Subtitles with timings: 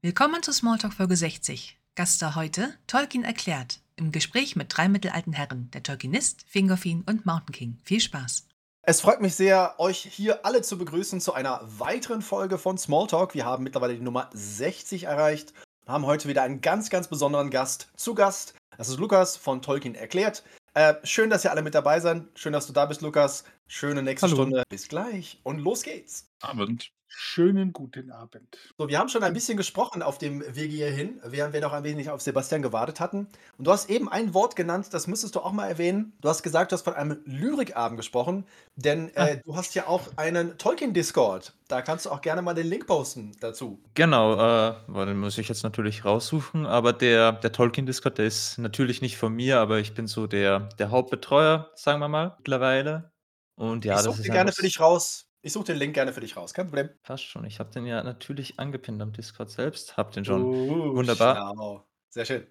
[0.00, 1.76] Willkommen zu Smalltalk Folge 60.
[1.96, 3.80] Gaststar heute Tolkien erklärt.
[3.96, 7.78] Im Gespräch mit drei mittelalten Herren, der Tolkienist, Fingolfin und Mountain King.
[7.82, 8.46] Viel Spaß.
[8.82, 13.34] Es freut mich sehr, euch hier alle zu begrüßen zu einer weiteren Folge von Smalltalk.
[13.34, 15.52] Wir haben mittlerweile die Nummer 60 erreicht
[15.84, 18.54] und haben heute wieder einen ganz, ganz besonderen Gast zu Gast.
[18.76, 20.44] Das ist Lukas von Tolkien erklärt.
[20.74, 22.22] Äh, schön, dass ihr alle mit dabei seid.
[22.36, 23.42] Schön, dass du da bist, Lukas.
[23.66, 24.36] Schöne nächste Hallo.
[24.36, 24.62] Stunde.
[24.68, 26.28] Bis gleich und los geht's.
[26.40, 26.92] Abend.
[27.10, 28.58] Schönen guten Abend.
[28.76, 31.82] So, wir haben schon ein bisschen gesprochen auf dem Wege hierhin, während wir noch ein
[31.82, 33.28] wenig auf Sebastian gewartet hatten.
[33.56, 36.12] Und du hast eben ein Wort genannt, das müsstest du auch mal erwähnen.
[36.20, 38.44] Du hast gesagt, du hast von einem Lyrikabend gesprochen,
[38.76, 41.54] denn äh, du hast ja auch einen Tolkien-Discord.
[41.66, 43.82] Da kannst du auch gerne mal den Link posten dazu.
[43.94, 48.58] Genau, äh, boah, den muss ich jetzt natürlich raussuchen, aber der, der Tolkien-Discord, der ist
[48.58, 53.12] natürlich nicht von mir, aber ich bin so der, der Hauptbetreuer, sagen wir mal, mittlerweile.
[53.54, 55.27] Und ja, ich das suche ist den gerne für dich raus.
[55.48, 56.52] Ich suche den Link gerne für dich raus.
[56.52, 56.90] Kein Problem.
[57.02, 57.46] Passt schon.
[57.46, 60.44] Ich habe den ja natürlich angepinnt am Discord selbst, hab den schon.
[60.44, 61.36] Uh, Wunderbar.
[61.36, 61.88] schlau.
[62.10, 62.46] Sehr schön.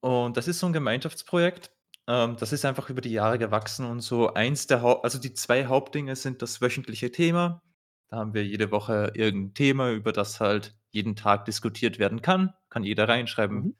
[0.00, 1.70] Und das ist so ein Gemeinschaftsprojekt.
[2.08, 5.34] Ähm, das ist einfach über die Jahre gewachsen und so eins der Haupt, also die
[5.34, 7.60] zwei Hauptdinge sind das wöchentliche Thema.
[8.08, 12.54] Da haben wir jede Woche irgendein Thema, über das halt jeden Tag diskutiert werden kann.
[12.70, 13.76] Kann jeder reinschreiben, Mhm.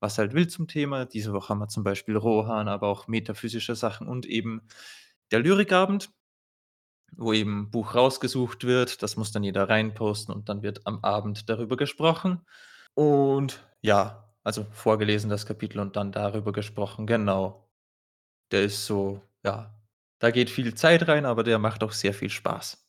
[0.00, 1.04] was halt will zum Thema.
[1.04, 4.62] Diese Woche haben wir zum Beispiel Rohan, aber auch metaphysische Sachen und eben
[5.32, 6.08] der Lyrikabend,
[7.16, 9.02] wo eben ein Buch rausgesucht wird.
[9.02, 12.40] Das muss dann jeder reinposten und dann wird am Abend darüber gesprochen.
[12.94, 17.06] Und ja, also vorgelesen das Kapitel und dann darüber gesprochen.
[17.06, 17.68] Genau.
[18.50, 19.74] Der ist so, ja,
[20.18, 22.86] da geht viel Zeit rein, aber der macht auch sehr viel Spaß.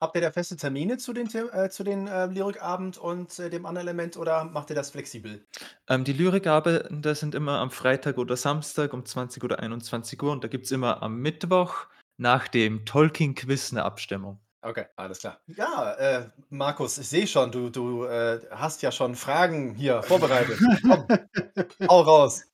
[0.00, 3.66] Habt ihr da feste Termine zu den, äh, zu den äh, Lyrikabend und äh, dem
[3.66, 5.44] anderen Element oder macht ihr das flexibel?
[5.88, 10.44] Ähm, die Lyrikabende sind immer am Freitag oder Samstag um 20 oder 21 Uhr und
[10.44, 14.40] da gibt es immer am Mittwoch nach dem Tolkien-Quiz eine Abstimmung.
[14.60, 15.40] Okay, alles klar.
[15.46, 20.58] Ja, äh, Markus, ich sehe schon, du, du äh, hast ja schon Fragen hier vorbereitet.
[20.82, 21.06] Komm,
[21.88, 22.44] hau raus.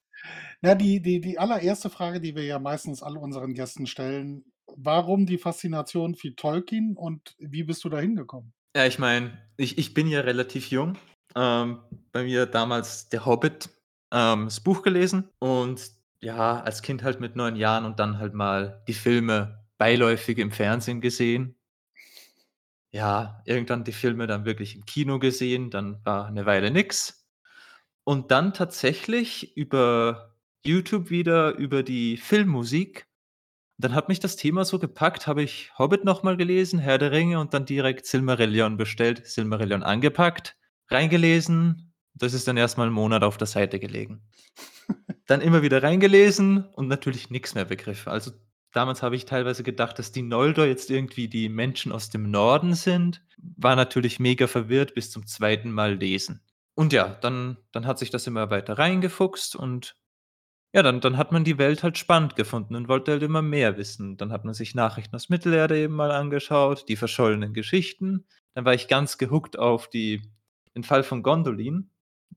[0.61, 4.45] Na, die, die, die allererste Frage, die wir ja meistens all unseren Gästen stellen,
[4.77, 8.53] warum die Faszination für Tolkien und wie bist du da hingekommen?
[8.77, 10.97] Ja, ich meine, ich, ich bin ja relativ jung.
[11.37, 11.81] Ähm,
[12.13, 13.71] bei mir damals der Hobbit,
[14.13, 15.91] ähm, das Buch gelesen und
[16.25, 20.51] ja, als Kind halt mit neun Jahren und dann halt mal die Filme beiläufig im
[20.51, 21.57] Fernsehen gesehen.
[22.93, 27.29] Ja, irgendwann die Filme dann wirklich im Kino gesehen, dann war eine Weile nix.
[28.05, 30.35] Und dann tatsächlich über
[30.65, 33.07] YouTube wieder über die Filmmusik.
[33.79, 37.13] Dann hat mich das Thema so gepackt, habe ich Hobbit noch mal gelesen, Herr der
[37.13, 40.57] Ringe und dann direkt Silmarillion bestellt, Silmarillion angepackt,
[40.89, 41.94] reingelesen.
[42.15, 44.23] Das ist dann erst mal 'n Monat auf der Seite gelegen.
[45.27, 48.11] Dann immer wieder reingelesen und natürlich nix mehr begriffen.
[48.13, 48.33] Also,
[48.73, 52.75] damals habe ich teilweise gedacht, dass die Noldor jetzt irgendwie die Menschen aus dem Norden
[52.75, 53.23] sind.
[53.39, 56.43] War natürlich mega verwirrt bis zum zweiten Mal lesen.
[56.75, 59.97] Und ja, dann dann hat sich das immer weiter reingefuchst und
[60.75, 63.77] ja, dann dann hat man die Welt halt spannend gefunden und wollte halt immer mehr
[63.79, 64.17] wissen.
[64.19, 68.27] Dann hat man sich Nachrichten aus Mittelerde eben mal angeschaut, die verschollenen Geschichten.
[68.55, 70.23] Dann war ich ganz gehuckt auf die
[70.77, 71.91] den Fall von Gondolin.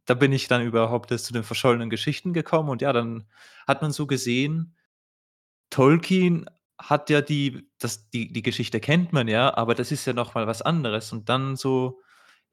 [0.08, 3.28] Da bin ich dann überhaupt erst zu den verschollenen Geschichten gekommen und ja, dann
[3.68, 4.76] hat man so gesehen,
[5.70, 10.14] Tolkien hat ja die das die die Geschichte kennt man ja, aber das ist ja
[10.14, 11.12] noch mal was anderes.
[11.12, 12.02] Und dann so,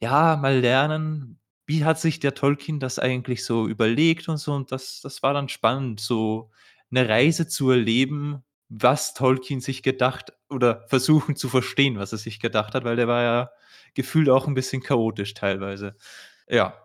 [0.00, 4.52] ja, mal lernen, wie hat sich der Tolkien das eigentlich so überlegt und so.
[4.54, 6.50] Und das das war dann spannend, so
[6.90, 12.40] eine Reise zu erleben, was Tolkien sich gedacht oder versuchen zu verstehen, was er sich
[12.40, 13.50] gedacht hat, weil der war ja
[13.94, 15.96] gefühlt auch ein bisschen chaotisch teilweise.
[16.48, 16.83] Ja,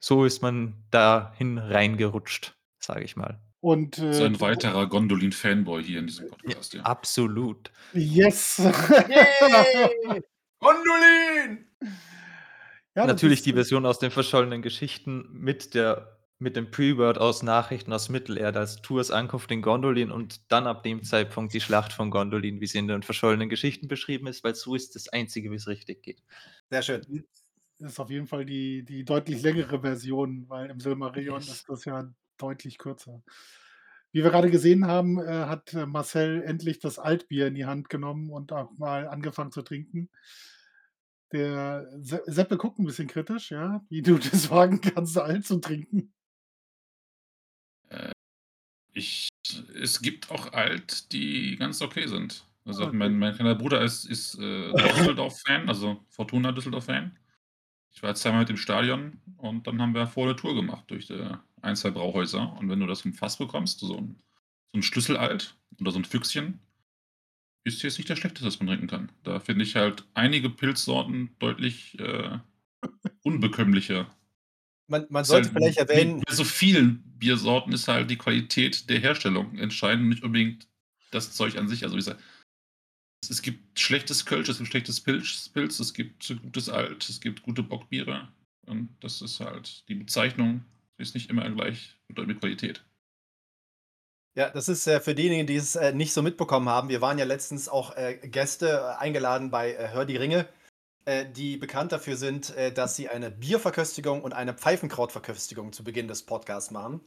[0.00, 3.40] so ist man dahin reingerutscht, sage ich mal.
[3.60, 6.82] Und So äh, ein weiterer Gondolin-Fanboy hier in diesem Podcast, ja.
[6.82, 7.70] Absolut.
[7.94, 8.58] yes!
[8.58, 10.22] Yay!
[10.60, 11.66] Gondolin!
[12.94, 17.92] Ja, Natürlich die Version aus den verschollenen Geschichten mit der mit dem Pre-Word aus Nachrichten
[17.94, 22.10] aus Mittelerde als Tours Ankunft in Gondolin und dann ab dem Zeitpunkt die Schlacht von
[22.10, 25.56] Gondolin, wie sie in den verschollenen Geschichten beschrieben ist, weil so ist das Einzige, wie
[25.56, 26.22] es richtig geht.
[26.70, 27.24] Sehr schön.
[27.78, 31.48] Ist auf jeden Fall die, die deutlich längere Version, weil im Silmarillion Yes.
[31.48, 33.22] ist das ja deutlich kürzer.
[34.12, 37.88] Wie wir gerade gesehen haben, äh, hat äh, Marcel endlich das Altbier in die Hand
[37.90, 40.08] genommen und auch mal angefangen zu trinken.
[41.32, 45.58] Der Se Seppe guckt ein bisschen kritisch, ja, wie du das wagen kannst, alt zu
[45.60, 46.12] trinken.
[48.92, 49.28] Ich,
[49.74, 52.44] es gibt auch alt, die ganz okay sind.
[52.64, 52.96] Also Okay.
[52.96, 57.16] mein, mein kleiner Bruder ist, ist äh, Düsseldorf-Fan, also Fortuna Düsseldorf-Fan.
[57.96, 60.84] Ich war jetzt zweimal mit im Stadion und dann haben wir vor eine Tour gemacht
[60.88, 61.30] durch die
[61.62, 62.54] ein, zwei Brauhäuser.
[62.58, 64.16] Und wenn du das im Fass bekommst, so ein,
[64.72, 66.60] so ein Schlüsselalt oder so ein Füchschen,
[67.64, 69.12] ist jetzt nicht der schlechteste, was man trinken kann.
[69.24, 72.38] Da finde ich halt einige Pilzsorten deutlich äh,
[73.22, 74.14] unbekömmlicher.
[74.88, 79.00] Man, man sollte halt vielleicht erwähnen, bei so vielen Biersorten ist halt die Qualität der
[79.00, 80.68] Herstellung entscheidend, nicht unbedingt
[81.10, 81.82] das Zeug an sich.
[81.82, 82.22] Also wie gesagt,
[83.30, 87.42] es, gibt schlechtes Kölsch, es gibt schlechtes Pilz, Pilz, es gibt gutes Alt, es gibt
[87.42, 88.28] gute Bockbiere.
[88.66, 90.64] Und das ist halt, die Bezeichnung
[90.98, 92.84] ist nicht immer gleich mit Qualität.
[94.36, 96.90] Ja, das ist äh, für diejenigen, die es äh, nicht so mitbekommen haben.
[96.90, 100.46] Wir waren ja letztens auch äh, Gäste äh, eingeladen bei äh, Hör die Ringe,
[101.06, 106.22] äh, die bekannt dafür sind, dass sie eine Bierverköstigung und eine Pfeifenkrautverköstigung zu Beginn des
[106.24, 107.00] Podcasts machen.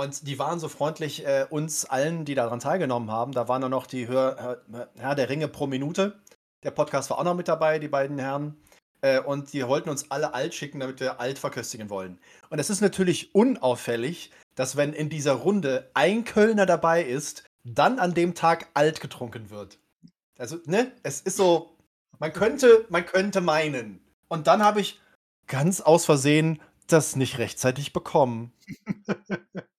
[0.00, 3.32] Und die waren so freundlich äh, uns allen, die daran teilgenommen haben.
[3.32, 4.62] Da waren dann noch die Hör,
[4.96, 6.18] Herr der Ringe pro Minute.
[6.62, 8.56] Der Podcast war auch noch mit dabei, die beiden Herren.
[9.02, 12.18] Äh, und die wollten uns alle alt schicken, damit wir alt verköstigen wollen.
[12.48, 17.98] Und es ist natürlich unauffällig, dass wenn in dieser Runde ein Kölner dabei ist, dann
[17.98, 19.76] an dem Tag alt getrunken wird.
[20.38, 21.76] Also, ne, es ist so,
[22.18, 24.00] man könnte, man könnte meinen.
[24.28, 24.98] Und dann habe ich
[25.46, 28.54] ganz aus Versehen das nicht rechtzeitig bekommen.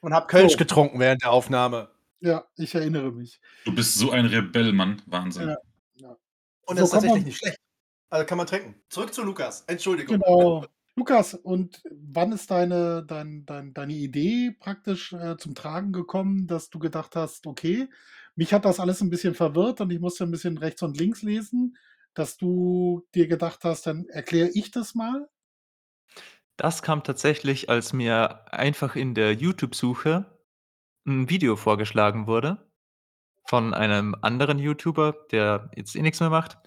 [0.00, 0.58] Und habe Kölsch So.
[0.58, 1.90] getrunken während der Aufnahme.
[2.20, 3.40] Ja, ich erinnere mich.
[3.64, 5.02] Du bist so ein Rebell, Mann.
[5.06, 5.54] Wahnsinn.
[5.96, 6.16] Ja.
[6.66, 7.58] Und So, das ist tatsächlich nicht schlecht.
[8.08, 8.74] Also kann man trinken.
[8.88, 9.62] Zurück zu Lukas.
[9.66, 10.20] Entschuldigung.
[10.20, 10.64] Genau.
[10.94, 16.70] Lukas, und wann ist deine, dein, dein, deine Idee praktisch äh, zum Tragen gekommen, dass
[16.70, 17.88] du gedacht hast, okay,
[18.34, 21.20] mich hat das alles ein bisschen verwirrt und ich musste ein bisschen rechts und links
[21.22, 21.76] lesen,
[22.14, 25.28] dass du dir gedacht hast, dann erkläre ich das mal?
[26.60, 30.24] Das kam tatsächlich, als mir einfach in der YouTube-Suche
[31.06, 32.58] ein Video vorgeschlagen wurde
[33.46, 36.58] von einem anderen YouTuber, der jetzt eh nix mehr macht.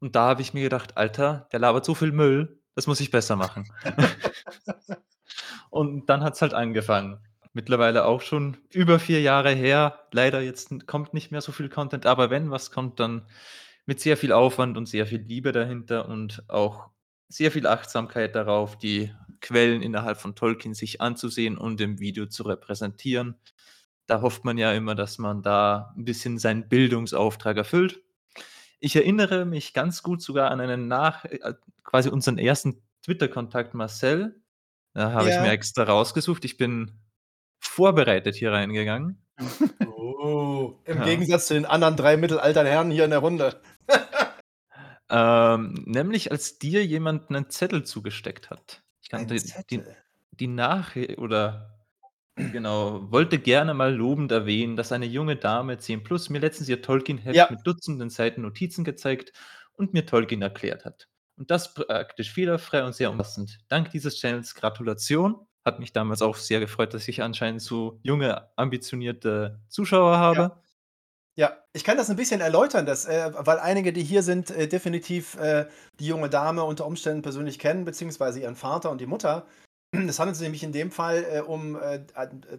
[0.00, 3.10] Und da habe ich mir gedacht: „Alter, der labert so viel Müll, das muss ich
[3.12, 3.68] besser machen.“
[5.70, 7.18] Und dann hat's halt angefangen.
[7.52, 10.00] Mittlerweile auch schon über 4 Jahre her.
[10.12, 13.26] Leider jetzt n kommt nicht mehr so viel Content, aber wenn was kommt, dann
[13.86, 16.90] mit sehr viel Aufwand und sehr viel Liebe dahinter und auch
[17.28, 22.44] sehr viel Achtsamkeit darauf, die Quellen innerhalb von Tolkien sich anzusehen und im Video zu
[22.44, 23.36] repräsentieren.
[24.06, 28.02] Da hofft man ja immer, dass man da 'n bisschen seinen Bildungsauftrag erfüllt.
[28.80, 31.54] Ich erinnere mich ganz gut sogar an einen nach äh,
[31.84, 34.42] quasi unseren ersten Twitter-Kontakt Marcel.
[34.94, 35.42] Da habe ich Ja.
[35.42, 36.44] mir extra rausgesucht.
[36.46, 37.00] Ich bin
[37.60, 39.22] vorbereitet hier reingegangen.
[39.86, 41.04] Oh, im Ja.
[41.04, 43.60] Gegensatz zu den anderen drei mittelaltern Herren hier in der Runde.
[45.10, 48.82] Ähm, nämlich als dir jemand 'nen Zettel zugesteckt hat.
[49.08, 49.36] Ich kannte
[49.70, 49.82] die
[50.32, 51.78] die Nachri oder
[52.36, 57.34] genau, wollte gerne mal lobend erwähnen, dass eine junge Dame 10+ mir letztens ihr Tolkien-Heft
[57.34, 57.48] Ja.
[57.50, 59.32] mit Dutzenden Seiten Notizen gezeigt
[59.72, 61.08] und mir Tolkien erklärt hat.
[61.36, 63.58] Und das praktisch fehlerfrei und sehr umfassend.
[63.68, 65.36] Dank dieses Channels Gratulation.
[65.64, 70.40] Hat mich damals auch sehr gefreut, dass ich anscheinend so junge, ambitionierte Zuschauer habe.
[70.40, 70.62] Ja,
[71.72, 75.36] ich kann das ein bisschen erläutern, das, äh, weil einige, die hier sind, äh, definitiv
[75.36, 75.66] äh,
[76.00, 79.46] die junge Dame unter Umständen persönlich kennen, beziehungsweise ihren Vater und die Mutter.
[79.92, 82.00] Es handelt sich nämlich in dem Fall äh, um äh,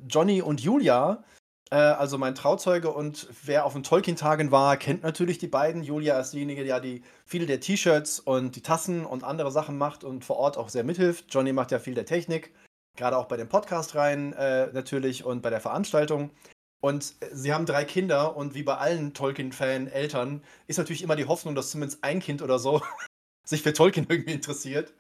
[0.08, 1.24] Johnny und Julia,
[1.72, 5.84] äh, also mein Trauzeuge und wer auf den Tolkien-Tagen war, kennt natürlich die beiden.
[5.84, 9.78] Julia ist diejenige, die ja die viele der T-Shirts und die Tassen und andere Sachen
[9.78, 11.26] macht und vor Ort auch sehr mithilft.
[11.30, 12.54] Johnny macht ja viel der Technik,
[12.96, 16.32] gerade auch bei den Podcast-Reihen äh, natürlich und bei der Veranstaltung.
[16.82, 21.26] Und äh, sie haben drei Kinder und wie bei allen Tolkien-Fan-Eltern ist natürlich immer die
[21.26, 22.82] Hoffnung, dass zumindest ein Kind oder so
[23.46, 24.94] sich für Tolkien irgendwie interessiert.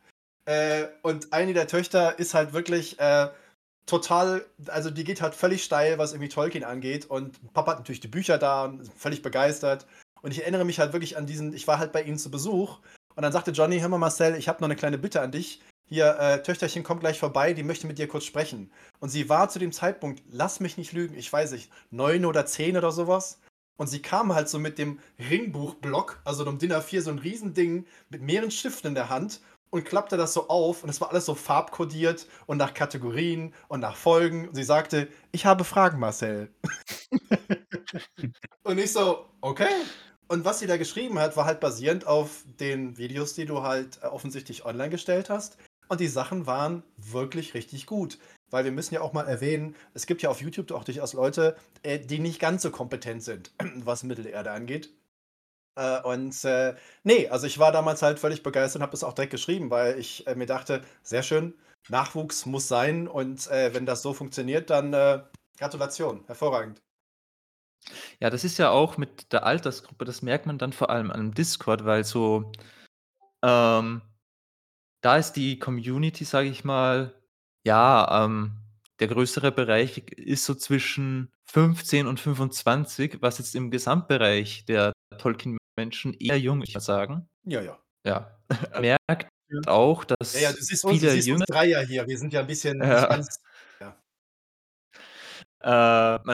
[0.45, 3.29] Äh, und eine der Töchter ist halt wirklich äh,
[3.85, 7.05] total, also die geht halt völlig steil, was irgendwie Tolkien angeht.
[7.05, 9.85] Und Papa hat natürlich die Bücher da und ist völlig begeistert.
[10.21, 12.79] Und ich erinnere mich halt wirklich an diesen, ich war halt bei ihnen zu Besuch
[13.15, 15.61] und dann sagte Johnny, hör mal Marcel, ich habe noch eine kleine Bitte an dich.
[15.89, 18.71] Hier, äh, Töchterchen kommt gleich vorbei, die möchte mit dir kurz sprechen.
[18.99, 22.45] Und sie war zu dem Zeitpunkt, lass mich nicht lügen, ich weiß nicht, neun oder
[22.45, 23.41] zehn oder sowas.
[23.77, 27.85] Und sie kam halt so mit dem Ringbuchblock, also einem DIN A4, so ein Riesending
[28.09, 29.41] mit mehreren Stiften in der Hand
[29.71, 33.79] und klappte das so auf und es war alles so farbkodiert und nach Kategorien und
[33.79, 34.47] nach Folgen.
[34.47, 36.49] Und sie sagte, ich habe Fragen, Marcel.
[38.63, 39.69] und ich so, okay.
[40.27, 43.99] Und was sie da geschrieben hat, war halt basierend auf den Videos, die du halt
[44.03, 45.57] äh, offensichtlich online gestellt hast.
[45.89, 48.17] Und die Sachen waren wirklich richtig gut.
[48.51, 51.55] Weil wir müssen ja auch mal erwähnen, es gibt ja auf YouTube auch durchaus Leute,
[51.83, 54.91] äh, die nicht ganz so kompetent sind, was Mittelerde angeht.
[55.75, 59.13] Äh, und äh, nee, also ich war damals halt völlig begeistert und habe das auch
[59.13, 61.53] direkt geschrieben, weil ich mir dachte, sehr schön,
[61.89, 64.91] Nachwuchs muss sein und wenn das so funktioniert, dann
[65.57, 66.81] Gratulation, hervorragend.
[68.19, 71.31] Ja, das ist ja auch mit der Altersgruppe, das merkt man dann vor allem an
[71.31, 72.51] Discord, weil so
[73.41, 74.01] ähm,
[75.01, 77.15] da ist die Community, sage ich mal
[77.65, 78.53] ja, ähm,
[78.99, 86.13] der größere Bereich ist so zwischen 15 und 25, was jetzt im Gesamtbereich der Tolkien-Menschen
[86.19, 87.29] eher jung, ich würde sagen.
[87.45, 87.79] Ja, ja.
[88.05, 88.39] Ja,
[88.81, 89.61] merkt Ja.
[89.67, 92.07] auch, Ja, ja, dass du siehst uns, du viele uns Jünger Dreier hier.
[92.07, 93.07] Wir sind ja ein bisschen Ja.
[93.07, 93.39] ganz
[93.81, 93.99] ja.
[95.61, 95.67] Äh,
[96.23, 96.33] man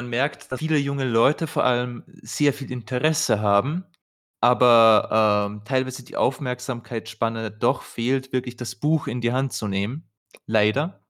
[0.00, 3.84] man merkt, dass viele junge Leute vor allem sehr viel Interesse haben,
[4.42, 10.10] aber, ähm, teilweise die Aufmerksamkeitsspanne doch fehlt, wirklich das Buch in die Hand zu nehmen,
[10.46, 11.00] leider.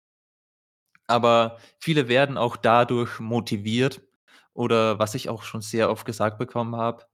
[1.09, 4.03] Aber viele werden auch dadurch motiviert
[4.55, 7.05] oder was ich auch schon sehr oft gesagt bekommen habe,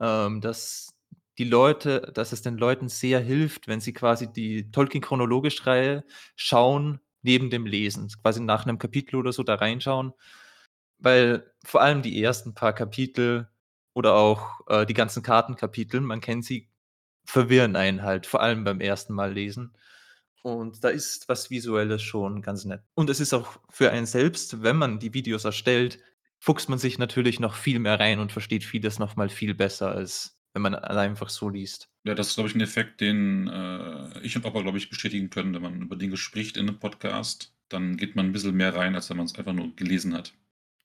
[0.00, 0.90] ähm, dass
[1.38, 6.04] die Leute dass es den Leuten sehr hilft, wenn sie quasi die Tolkien-Chronologisch-Reihe
[6.36, 8.08] schauen neben dem Lesen.
[8.22, 10.12] Quasi nach 'nem Kapitel oder so da reinschauen,
[11.00, 13.49] weil vor allem die ersten paar Kapitel
[13.94, 16.68] oder auch, äh, die ganzen Kartenkapitel, man kennt sie,
[17.26, 19.74] verwirren einen halt, vor allem beim ersten Mal lesen.
[20.42, 22.82] Und da ist was Visuelles schon ganz nett.
[22.96, 26.00] Und es ist auch für einen selbst, wenn man die Videos erstellt,
[26.40, 29.90] fuchst man sich natürlich noch viel mehr rein und versteht vieles noch mal viel besser,
[29.92, 31.88] als wenn man einfach so liest.
[32.06, 35.28] Ja, das ist, glaube ich, 'n Effekt, den, äh, ich und Papa, glaube ich, bestätigen
[35.30, 35.52] können.
[35.54, 38.94] Wenn man über Dinge spricht in 'nem Podcast, dann geht man 'n bisschen mehr rein,
[38.94, 40.32] als wenn man's einfach nur gelesen hat.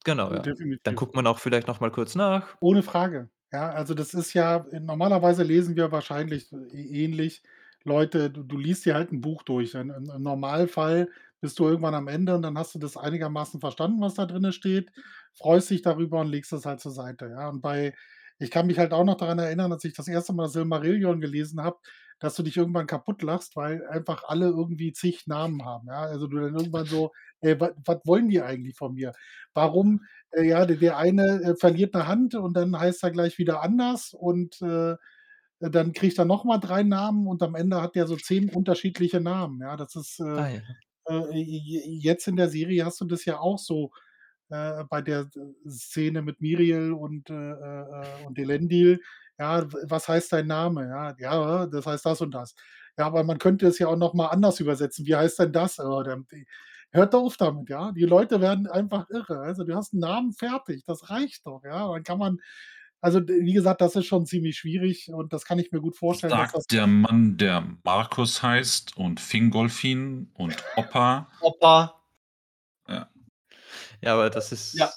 [0.05, 0.51] Genau, Ja, ja.
[0.83, 0.95] Dann definitiv.
[0.95, 2.55] guckt man auch vielleicht noch mal kurz nach.
[2.61, 3.29] Ohne Frage.
[3.51, 7.43] Ja, also das ist ja normalerweise lesen wir wahrscheinlich ähnlich.
[7.83, 9.75] Leute, du du liest dir halt 'n Buch durch.
[9.75, 11.09] Im im Normalfall
[11.41, 14.51] bist du irgendwann am Ende und dann hast du das einigermaßen verstanden, was da drinnen
[14.53, 14.91] steht,
[15.33, 17.49] freust dich darüber und legst es halt zur Seite, ja?
[17.49, 17.93] Und bei
[18.39, 21.61] ich kann mich halt auch noch daran erinnern, als ich das erste Mal Silmarillion gelesen
[21.63, 21.77] habe,
[22.25, 26.01] dass du dich irgendwann kaputt-lachst, weil einfach alle irgendwie zig Namen haben, ja?
[26.01, 29.13] Also, du dann irgendwann so: „Ey, wa was wollen die eigentlich von mir?“
[29.53, 30.01] Warum
[30.31, 33.61] äh, ja, der der eine, äh, verliert 'ne Hand und dann heißt er gleich wieder
[33.63, 34.95] anders und, äh,
[35.59, 39.21] dann kriegt er noch mal 3 Namen und am Ende hat der so 10 unterschiedliche
[39.21, 39.75] Namen, ja?
[39.77, 40.75] Das ist, äh, Ah, ja.
[41.09, 43.91] äh, jetzt in der Serie hast du das ja auch so,
[44.49, 45.29] äh, bei der
[45.69, 49.01] Szene mit Miriel und, äh, äh, äh und Elendil.
[49.39, 50.87] Ja, was heißt dein Name?
[50.87, 52.55] Ja, ja, das heißt das und das.
[52.97, 55.05] Ja, aber man könnte es ja auch noch mal anders übersetzen.
[55.05, 55.77] Wie heißt denn das?
[55.79, 56.25] Oh, dann
[56.91, 57.91] hört auf damit, ja?
[57.91, 59.39] Die Leute werden einfach irre.
[59.41, 61.91] Also, du hast 'n Namen, fertig, das reicht doch, ja?
[61.91, 62.37] Dann kann man
[63.01, 66.35] also, wie gesagt, das ist schon ziemlich schwierig und das kann ich mir gut vorstellen,
[66.37, 71.27] dass das Sagt der Mann, der Markus heißt und Fingolfin und Oppa.
[71.41, 71.95] Oppa.
[72.87, 73.09] Ja.
[74.01, 74.95] Ja, aber das ist Ja.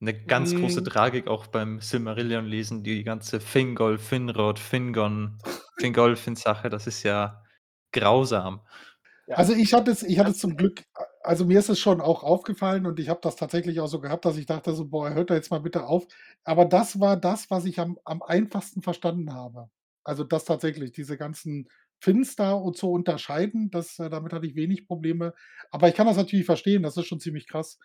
[0.00, 0.84] 'Ne ganz große Mhm.
[0.84, 5.38] Tragik auch beim Silmarillion-Lesen, die ganze Fingolf, Finrod, Fingon,
[5.76, 7.42] Fingolfin-Sache, das ist ja
[7.92, 8.60] grausam.
[9.34, 10.84] Also, ich hatte es ich hatte es zum Glück
[11.22, 14.24] also, mir ist es schon auch aufgefallen und ich habe das tatsächlich auch so gehabt,
[14.24, 16.06] dass ich dachte so: „Boah, hört da jetzt mal bitte auf.“
[16.44, 19.68] Aber das war das, was ich am am einfachsten verstanden habe.
[20.04, 21.68] Also, das tatsächlich, diese ganzen
[22.00, 25.34] Finns da und zu unterscheiden, das äh, damit hatte ich wenig Probleme.
[25.72, 27.78] Aber ich kann das natürlich verstehen, das ist schon ziemlich krass.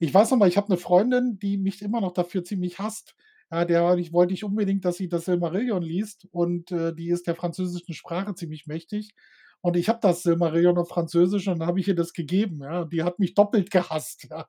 [0.00, 3.14] Ich weiß noch mal, ich habe 'ne Freundin, die mich immer noch dafür ziemlich hasst.
[3.50, 7.34] Ja, der wollte ich unbedingt, dass sie das Silmarillion liest und, äh, die ist der
[7.36, 9.14] französischen Sprache ziemlich mächtig.
[9.62, 12.82] Und ich habe das Silmarillion auf Französisch und dann habe ich ihr das gegeben, ja?
[12.82, 14.46] Und die hat mich doppelt gehasst, ja?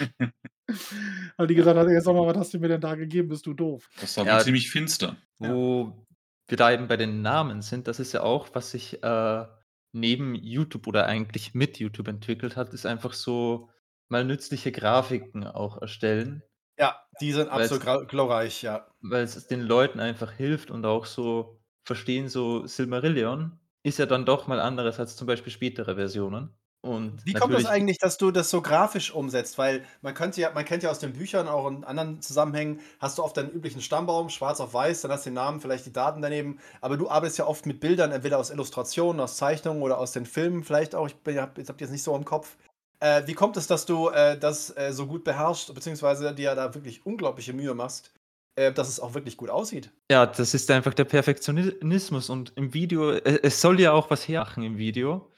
[1.38, 3.28] Weil die gesagt hat: „Ey, sag mal, was hast du mir denn da gegeben?
[3.28, 4.38] Bist du doof?“ Das war Ja.
[4.38, 5.16] ziemlich finster.
[5.42, 5.60] Ja.
[5.62, 6.06] Wo
[6.48, 9.46] wir da eben bei den Namen sind, das ist ja auch, was sich, äh,
[9.92, 13.70] neben YouTube oder eigentlich mit YouTube entwickelt hat, ist einfach so
[14.14, 16.42] mal nützliche Grafiken auch erstellen.
[16.78, 18.86] Ja, die sind absolut glorreich, ja.
[19.00, 24.24] weil's es den Leuten einfach hilft und auch so verstehen, so Silmarillion ist ja dann
[24.24, 26.56] doch mal anderes als zum Beispiel spätere Versionen.
[26.80, 29.56] Und Wie kommt das eigentlich, dass du das so grafisch umsetzt?
[29.56, 33.16] Weil man könnte ja man kennt ja aus den Büchern, auch in anderen Zusammenhängen, hast
[33.16, 35.92] du oft deinen üblichen Stammbaum, schwarz auf weiß, dann hast du den Namen, vielleicht die
[35.92, 36.58] Daten daneben.
[36.82, 40.26] Aber du arbeitest ja oft mit Bildern, entweder aus Illustrationen, aus Zeichnungen oder aus den
[40.26, 41.08] Filmen vielleicht auch.
[41.08, 42.56] Ich jetzt habe jetzt nicht so im Kopf.
[43.04, 46.72] Äh, wie kommt es, dass du, äh, das, äh, so gut beherrschst, beziehungsweise dir da
[46.74, 48.14] wirklich unglaubliche Mühe machst,
[48.54, 49.92] äh, dass es auch wirklich gut aussieht?
[50.10, 54.28] Ja, das ist einfach der Perfektionismus und im Video e es soll ja auch was
[54.28, 55.32] hermachen im Video.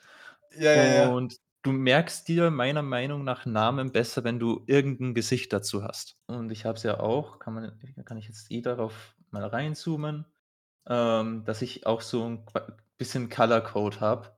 [0.51, 1.17] Ja, ja, ja.
[1.17, 5.85] Und du merkst dir meiner Meinung nach Namen besser, wenn du irgend 'n Gesicht dazu
[5.85, 6.17] hast.
[6.27, 10.27] Und ich habe es ja auch kann man kann ich jetzt eh darauf mal reinzoomen,
[10.89, 14.36] ähm, dass ich auch so 'n qua bisschen Color Code habe.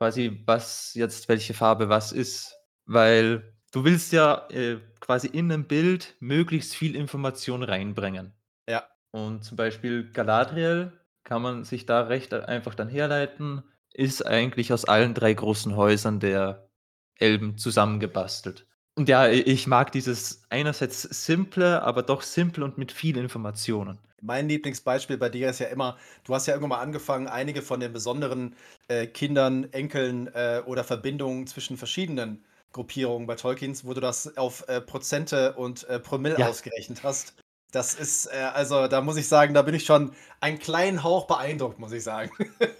[0.00, 2.54] Quasi, was jetzt welche Farbe was ist.
[2.86, 8.32] Weil du willst ja, äh, quasi in 'nem Bild möglichst viel Information reinbringen.
[8.68, 8.84] Ja.
[9.10, 10.92] Und zum Beispiel Galadriel
[11.24, 16.20] kann man sich da recht einfach dann herleiten, ist eigentlich aus allen 3 großen Häusern
[16.20, 16.68] der
[17.16, 18.66] Elben zusammengebastelt.
[18.94, 23.98] Und ja, ich mag dieses einerseits simple, aber doch simpel und mit viel Informationen.
[24.20, 27.80] Mein Lieblingsbeispiel bei dir ist ja immer, du hast ja irgendwann mal angefangen, einige von
[27.80, 28.56] den besonderen,
[28.88, 34.66] äh, Kindern, Enkeln, äh, oder Verbindungen zwischen verschiedenen Gruppierungen bei Tolkiens, wo du das auf,
[34.68, 36.44] äh, Prozente und, äh, Promille Ja.
[36.44, 37.34] ausgerechnet hast.
[37.72, 41.26] Das ist, äh, also da muss ich sagen, da bin ich schon einen kleinen Hauch
[41.26, 42.30] beeindruckt, muss ich sagen.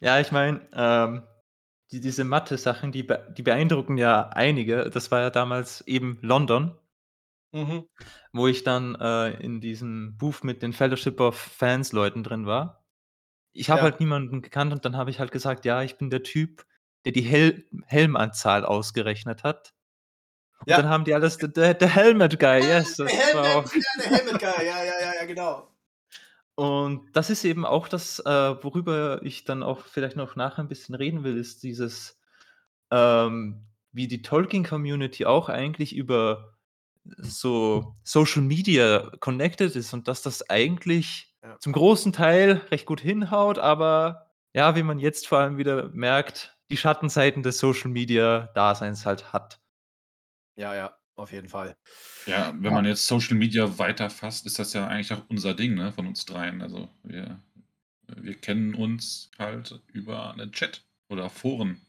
[0.00, 1.22] Ja, ich meine, ähm,
[1.92, 4.90] die diese Mathe-Sachen, die be die beeindrucken ja einige.
[4.90, 6.76] Das war ja damals eben London
[7.54, 7.88] Mhm.
[8.32, 12.84] wo ich dann, äh, in diesem Booth mit den Fellowship of Fans Leuten drin war.
[13.54, 13.86] Ich habe Ja.
[13.86, 16.66] halt niemanden gekannt und dann habe ich halt gesagt: „Ja, ich bin der Typ,
[17.06, 19.74] der die Hel Helmanzahl ausgerechnet hat.“
[20.66, 20.78] Und Ja.
[20.78, 23.70] dann haben die alles: „The the the helmet guy, yes.“ Der Das war Helmet, auch
[23.74, 25.68] ja, der Helmet Guy, ja, ja, ja, ja, genau.
[26.58, 28.26] Und das ist eben auch das, äh,
[28.64, 32.18] worüber ich dann auch vielleicht noch nachher 'n bisschen reden will, ist dieses,
[32.90, 36.57] ähm, wie die Tolkien-Community auch eigentlich über
[37.18, 41.58] so Social Media connected ist und dass das eigentlich Ja.
[41.60, 46.56] zum großen Teil recht gut hinhaut, aber ja, wie man jetzt vor allem wieder merkt,
[46.70, 49.60] die Schattenseiten des Social Media Daseins halt hat.
[50.58, 51.76] Ja, ja, auf jeden Fall.
[52.26, 52.74] Ja, wenn Ja.
[52.74, 56.24] man jetzt Social Media weiterfasst, ist das ja eigentlich auch unser Ding, ne, von uns
[56.26, 56.60] dreien.
[56.62, 57.42] Also, wir
[58.08, 61.82] wir kennen uns halt über 'nen Chat oder Foren.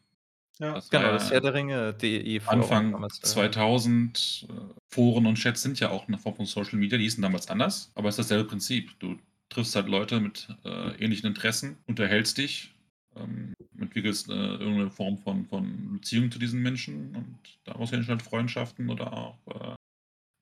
[0.62, 0.76] Ja.
[0.76, 4.54] Das war Genau, das ja Herr der Ringe.de Forum Anfang damals, äh 2000, äh,
[4.88, 7.92] Foren und Chats sind ja auch 'ne Form von Social Media, die hießen damals anders,
[7.96, 8.98] aber es ist dasselbe Prinzip.
[9.00, 9.18] Du
[9.50, 12.74] triffst halt Leute mit, äh, ähnlichen Interessen, unterhältst dich,
[13.16, 18.16] ähm, entwickelst, äh, irgend 'ne Form von von Beziehung zu diesen Menschen und daraus entstehen
[18.18, 19.76] halt Freundschaften oder auch, äh,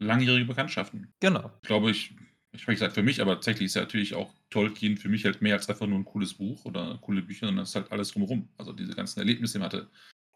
[0.05, 1.11] langjährige Bekanntschaften.
[1.21, 1.51] Genau.
[1.63, 2.13] Ich glaube, ich
[2.53, 5.41] ich spreche halt für mich, aber tatsächlich ist ja natürlich auch Tolkien für mich halt
[5.41, 8.11] mehr als einfach nur 'n cooles Buch oder coole Bücher, sondern es ist halt alles
[8.11, 8.49] drumherum.
[8.57, 9.89] Also, diese ganzen Erlebnisse, die man hatte.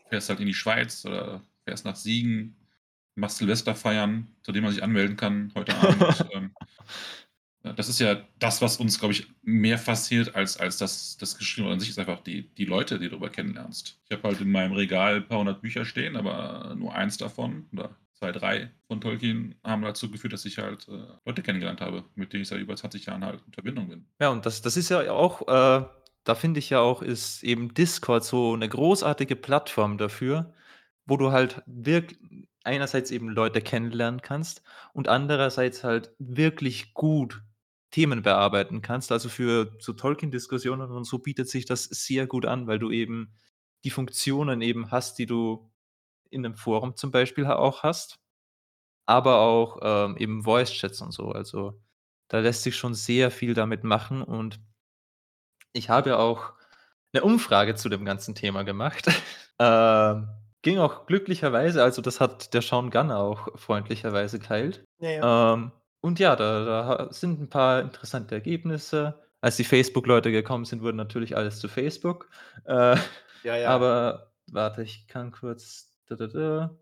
[0.09, 2.57] Fährst halt in die Schweiz oder fährst nach Siegen,
[3.15, 6.25] machst Silvesterfeiern, zu denen man sich anmelden kann heute Abend.
[7.63, 11.37] Ähm, das ist ja das, was uns, glaube ich, mehr fasziniert als als das das
[11.37, 13.99] Geschriebene an sich, ist einfach die die Leute, die du darüber kennenlernst.
[14.09, 17.67] Ich habe halt in meinem Regal 'n paar hundert Bücher stehen, aber nur eins davon
[17.73, 22.05] oder 2, 3 von Tolkien haben dazu geführt, dass ich halt, äh, Leute kennengelernt habe,
[22.15, 24.07] mit denen ich seit über 20 Jahren halt in Verbindung bin.
[24.21, 25.85] Ja, und das das ist ja auch, äh
[26.23, 30.53] da finde ich ja auch, ist eben Discord so 'ne großartige Plattform dafür,
[31.07, 32.13] wo du halt wirk
[32.63, 34.61] einerseits eben Leute kennenlernen kannst
[34.93, 37.41] und andererseits halt wirklich gut
[37.89, 39.11] Themen bearbeiten kannst.
[39.11, 43.33] Also, für so Tolkien-Diskussionen und so bietet sich das sehr gut an, weil du eben
[43.83, 45.70] die Funktionen eben hast, die du
[46.31, 48.19] in 'nem Forum zum Beispiel auch hast,
[49.07, 51.31] aber auch, ähm, eben Voice-Chats und so.
[51.33, 51.81] Also,
[52.29, 54.61] da lässt sich schon sehr viel damit machen und
[55.73, 56.53] ich habe auch
[57.13, 59.05] 'ne Umfrage zu dem ganzen Thema gemacht.
[59.63, 60.27] Ähm,
[60.63, 64.83] ging auch glücklicherweise also, das hat der Sean Gunn auch freundlicherweise geteilt.
[64.99, 65.23] Ja, ja.
[65.23, 69.21] Ähm, und ja, da da sind 'n paar interessante Ergebnisse.
[69.41, 72.27] Als die Facebook-Leute gekommen sind, wurde natürlich alles zu Facebook.
[72.65, 72.97] Äh,
[73.43, 73.77] Ja, ja.
[73.77, 76.75] aber warte, ich kann kurz da, da, da.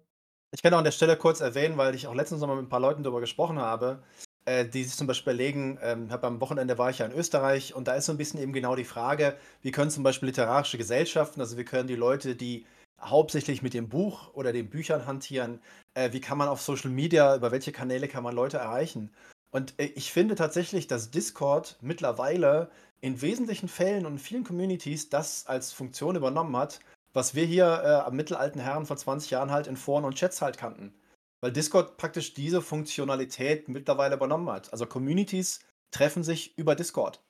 [0.51, 2.65] Ich kann auch an der Stelle kurz erwähnen, weil ich auch letztens noch mal mit
[2.65, 4.03] 'n paar Leuten darüber gesprochen habe,
[4.45, 7.87] äh, die sich zum Beispiel überlegen ähm, am Wochenende war ich ja in Österreich und
[7.87, 11.41] da ist so 'n bisschen eben genau die Frage, wie können zum Beispiel literarische Gesellschaften
[11.41, 12.65] also, wie können die Leute, die
[13.01, 15.61] hauptsächlich mit dem Buch oder den Büchern hantieren
[15.95, 19.11] äh, wie kann man auf Social Media über welche Kanäle kann man Leute erreichen?
[19.51, 25.09] Und, äh, ich finde tatsächlich, dass Discord mittlerweile in wesentlichen Fällen und in vielen Communities
[25.09, 26.79] das als Funktion übernommen hat,
[27.13, 30.41] was wir hier, äh, am mittelalten Herren vor 20 Jahren halt in Foren und Chats
[30.41, 30.93] halt kannten.
[31.41, 34.71] Weil Discord praktisch diese Funktionalität mittlerweile übernommen hat.
[34.73, 37.21] Also, Communities treffen sich über Discord.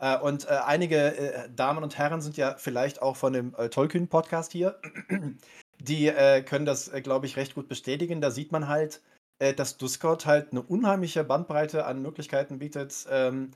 [0.00, 3.68] Äh, und, äh, einige, äh, Damen und Herren sind ja vielleicht auch von dem, äh,
[3.70, 4.80] Tolkien-Podcast hier.
[5.80, 8.20] Die, äh, können das, glaube ich, recht gut bestätigen.
[8.20, 9.02] Da sieht man halt,
[9.56, 13.52] dass Discord halt 'ne unheimliche Bandbreite an Möglichkeiten bietet, ähm,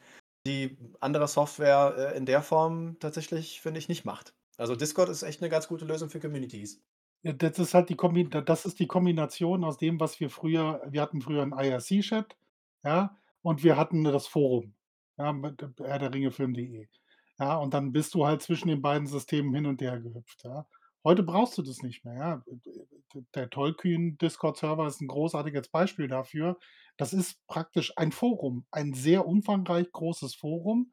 [0.47, 4.33] die andere Software, in der Form tatsächlich, finde ich, nicht macht.
[4.59, 6.81] Also, Discord ist echt 'ne ganz gute Lösung für Communities.
[7.25, 10.31] Ja, das ist halt die Kombi da das ist die Kombination aus dem, was wir
[10.31, 12.37] früher wir hatten früher 'n IRC-Chat,
[12.85, 14.75] ja, und wir hatten das Forum,
[15.17, 16.11] ja, mit Herr.
[17.41, 20.67] Ja, und dann bist du halt zwischen den beiden Systemen hin und her gehüpft, ja.
[21.03, 22.45] Heute brauchst du das nicht mehr, ja.
[23.35, 26.59] Der Tolkien-Discord-Server ist 'n großartiges Beispiel dafür.
[26.99, 30.93] Das ist praktisch ein Forum, ein sehr umfangreich großes Forum,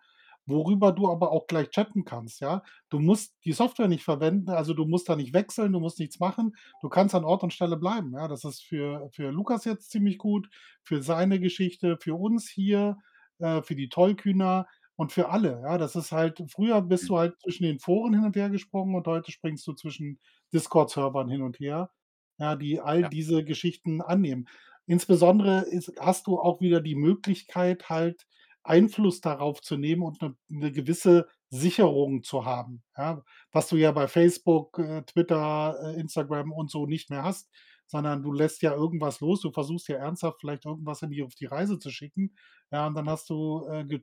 [0.51, 2.63] worüber du aber auch gleich chatten kannst, ja.
[2.89, 6.19] Du musst die Software nicht verwenden, also, du musst da nicht wechseln, du musst nichts
[6.19, 6.55] machen.
[6.81, 8.27] Du kannst an Ort und Stelle bleiben, ja.
[8.27, 10.49] Das ist für für Lukas jetzt ziemlich gut,
[10.83, 12.97] für seine Geschichte, für uns hier,
[13.39, 15.77] äh, für die Tolkiener und für alle, ja.
[15.77, 17.09] Das ist halt früher bist Mhm.
[17.09, 20.19] du halt zwischen den Foren hin und her gesprungen und heute springst du zwischen
[20.53, 21.91] Discord-Servern hin und her,
[22.39, 23.09] ja, die all Ja.
[23.09, 24.47] diese Geschichten annehmen.
[24.87, 28.25] Insbesondere ist hast du auch wieder die Möglichkeit, halt
[28.63, 33.91] Einfluss darauf zu nehmen und 'ne 'ne gewisse Sicherung zu haben, ja, was du ja
[33.91, 37.49] bei Facebook, äh, Twitter, äh, Instagram und so nicht mehr hast,
[37.87, 41.35] sondern du lässt ja irgendwas los, du versuchst ja ernsthaft vielleicht irgendwas in die auf
[41.35, 42.35] die Reise zu schicken.
[42.71, 44.01] Ja, und dann hast du, äh, ge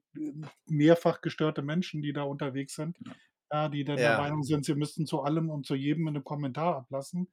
[0.66, 3.68] mehrfach gestörte Menschen, die da unterwegs sind, Ja.
[3.70, 4.14] die dann der Ja.
[4.14, 7.32] Meinung sind, sie müssten zu allem und zu jedem in 'nem Kommentar ablassen.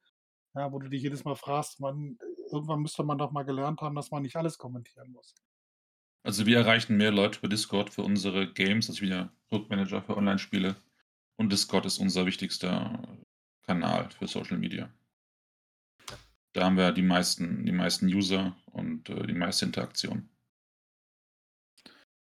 [0.54, 2.18] Ja, wo du dich jedes Mal fragst, man
[2.52, 5.32] irgendwann müsste man doch mal gelernt haben, dass man nicht alles kommentieren muss.
[6.26, 10.74] Also, wir erreichen mehr Leute über Discord für unsere Games, also wir Produktmanager für Online-Spiele
[11.36, 13.16] und Discord ist unser wichtigster
[13.62, 14.92] Kanal für Social Media.
[16.52, 20.28] Da haben wir die meisten die meisten User und, äh, die meiste Interaktion.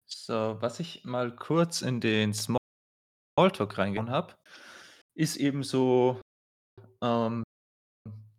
[0.07, 4.35] So, was ich mal kurz in den Smalltalk reingehauen habe,
[5.16, 6.20] ist eben so,
[7.00, 7.44] ähm,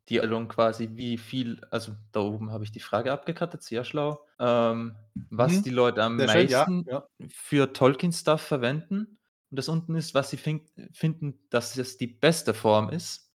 [0.09, 4.25] die Erstellung quasi, wie viel also, da oben habe ich die Frage abgekattet, sehr schlau,
[4.39, 4.95] ähm,
[5.29, 5.63] was Mhm.
[5.63, 7.07] die Leute am Sehr schön, ja, meisten ja.
[7.29, 9.19] für Tolkien-Stuff verwenden.
[9.51, 13.33] Und das unten ist, was sie fin finden, dass es die beste Form ist.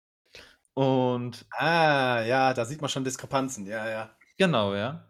[0.74, 3.66] Und Ah, ja, da sieht man schon Diskrepanzen.
[3.66, 4.16] Ja, ja.
[4.38, 5.08] Genau, ja.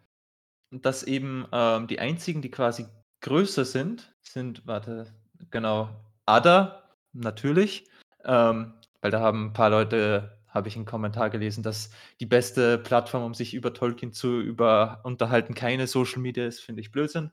[0.73, 2.87] Und dass eben, ähm, die einzigen, die quasi
[3.23, 5.14] größer sind, sind warte,
[5.51, 5.90] genau,
[6.27, 7.90] Ada, natürlich,
[8.25, 12.79] ähm, weil da haben 'n paar Leute habe ich 'n Kommentar gelesen, dass die beste
[12.79, 17.33] Plattform, um sich über Tolkien zu über unterhalten, keine Social Media ist, finde ich Blödsinn,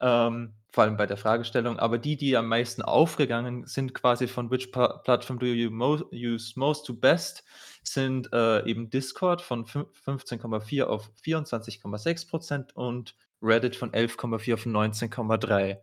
[0.00, 1.78] ähm, vor allem bei der Fragestellung.
[1.78, 6.58] Aber die, die am meisten aufgegangen sind quasi von which platform do you mo use
[6.58, 7.44] most to best,
[7.82, 14.66] sind, äh, eben Discord von fün 15,4 auf 24,6 % und Reddit von 11,4 auf
[14.66, 15.82] 19,3.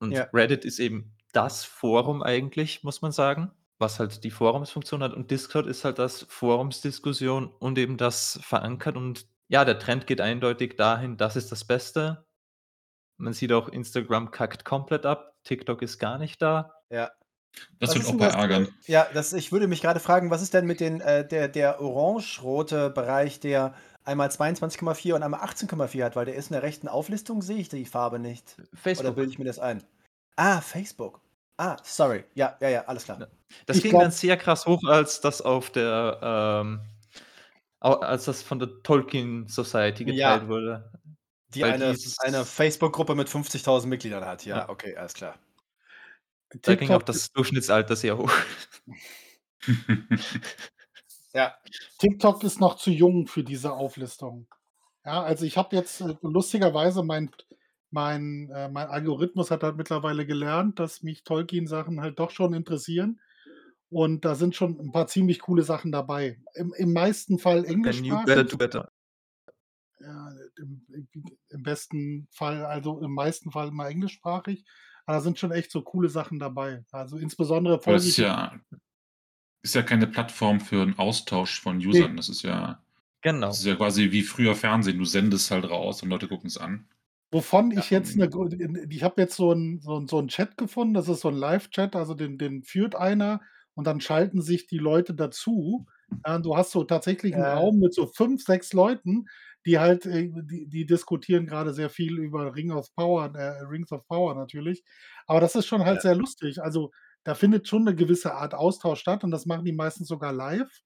[0.00, 0.28] Und Ja.
[0.32, 5.30] Reddit ist eben das Forum eigentlich, muss man sagen, was halt die Forumsfunktion hat und
[5.30, 10.76] Discord ist halt das Forumsdiskussion und eben das verankert und ja, der Trend geht eindeutig
[10.76, 12.26] dahin, das ist das Beste.
[13.16, 16.74] Man sieht auch, Instagram kackt komplett ab, TikTok ist gar nicht da.
[16.90, 17.10] Ja.
[17.80, 18.68] Das Was wird auch bei ärgern.
[18.86, 21.80] ja, das ich würde mich grade fragen, was ist denn mit den äh, der der
[21.80, 26.14] orange-rote Bereich, der einmal 22,4 und einmal 18,4 hat?
[26.14, 28.54] Weil der ist in der rechten Auflistung, sehe ich die Farbe nicht.
[28.58, 29.14] Oder Facebook.
[29.16, 29.82] bilde ich mir das ein?
[30.36, 31.20] Ah, Facebook.
[31.60, 32.24] Ah, sorry.
[32.34, 33.18] Ja, ja, ja, alles klar.
[33.66, 36.80] Das Ich ging dann sehr krass hoch, als das auf der, ähm
[37.80, 40.48] als das von der Tolkien Society geteilt Ja.
[40.48, 40.92] wurde.
[41.54, 44.44] Die Weil eine dieses eine Facebook-Gruppe mit 50.000 Mitgliedern hat.
[44.44, 44.68] Ja, Ja.
[44.68, 45.36] okay, alles klar.
[46.64, 48.30] Da ging auch TikTok das Durchschnittsalter sehr hoch.
[51.34, 51.54] Ja.
[51.98, 54.48] TikTok ist noch zu jung für diese Auflistung.
[55.04, 57.30] Ja, also ich habe jetzt, äh, lustigerweise mein
[57.90, 63.20] mein äh, mein Algorithmus hat halt mittlerweile gelernt, dass mich Tolkien-Sachen halt doch schon interessieren.
[63.90, 66.40] Und da sind schon 'n paar ziemlich coole Sachen dabei.
[66.54, 68.58] Im im meisten Fall englischsprachig.
[68.58, 68.88] better.
[70.00, 70.86] Ja, im
[71.50, 74.64] im besten Fall also im meisten Fall immer englischsprachig.
[75.06, 76.84] Aber da sind schon echt so coole Sachen dabei.
[76.92, 78.60] Also insbesondere das ist ja
[79.62, 81.78] ist ja keine Plattform für 'n Austausch von.
[81.78, 82.16] Usern.
[82.16, 82.82] Das ist ja
[83.24, 83.48] Genau.
[83.48, 84.98] das ist ja quasi wie früher Fernsehen.
[84.98, 86.88] Du sendest halt raus und Leute gucken's an.
[87.32, 87.82] Wovon Ja.
[87.82, 88.48] ich jetzt 'ne gro
[88.88, 91.34] ich habe jetzt so 'n so 'n so 'n Chat gefunden, das ist so 'n
[91.36, 93.42] Live-Chat, also den den führt einer
[93.74, 95.84] und dann schalten sich die Leute dazu.
[96.26, 97.44] Ja, und du hast so tatsächlich 'n Ja.
[97.44, 99.26] Raum mit so 5, 6 Leuten,
[99.66, 103.92] die halt, äh die die diskutieren grade sehr viel über Ring of Power äh, Rings
[103.92, 104.82] of Power natürlich.
[105.26, 106.00] Aber das ist schon halt Ja.
[106.00, 106.62] sehr lustig.
[106.62, 106.92] Also,
[107.24, 110.80] da findet schon 'ne gewisse Art Austausch statt und das machen die meistens sogar live.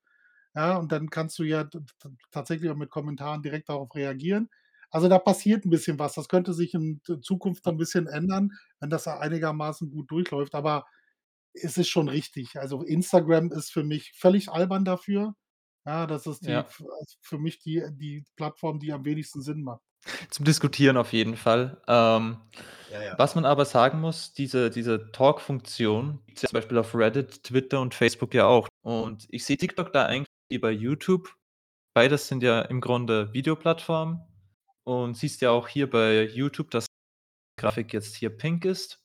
[0.56, 4.48] Ja, und dann kannst du ja t t tatsächlich auch mit Kommentaren direkt darauf reagieren.
[4.92, 6.14] Also, da passiert 'n bisschen was.
[6.14, 10.54] Das könnte sich in Zukunft so 'n bisschen ändern, wenn das da einigermaßen gut durchläuft.
[10.54, 10.86] Aber
[11.54, 12.56] es ist schon richtig.
[12.60, 15.34] Also, Instagram ist für mich völlig albern dafür.
[15.86, 16.66] Ja, das ist die Ja.
[16.68, 16.82] f
[17.22, 19.80] für mich die die Plattform, die am wenigsten Sinn macht.
[20.30, 21.80] Zum Diskutieren auf jeden Fall.
[21.88, 22.38] Ähm,
[22.88, 23.18] Ja, ja.
[23.18, 27.80] was man aber sagen muss, diese diese Talk-Funktion gibt's ja zum Beispiel auf Reddit, Twitter
[27.80, 28.68] und Facebook ja auch.
[28.82, 31.28] Und ich sehe TikTok da eigentlich wie bei YouTube.
[31.94, 34.20] Beides sind ja im Grunde Videoplattformen.
[34.86, 36.86] Und siehst ja auch hier bei YouTube, dass
[37.40, 38.98] die Grafik jetzt hier pink ist.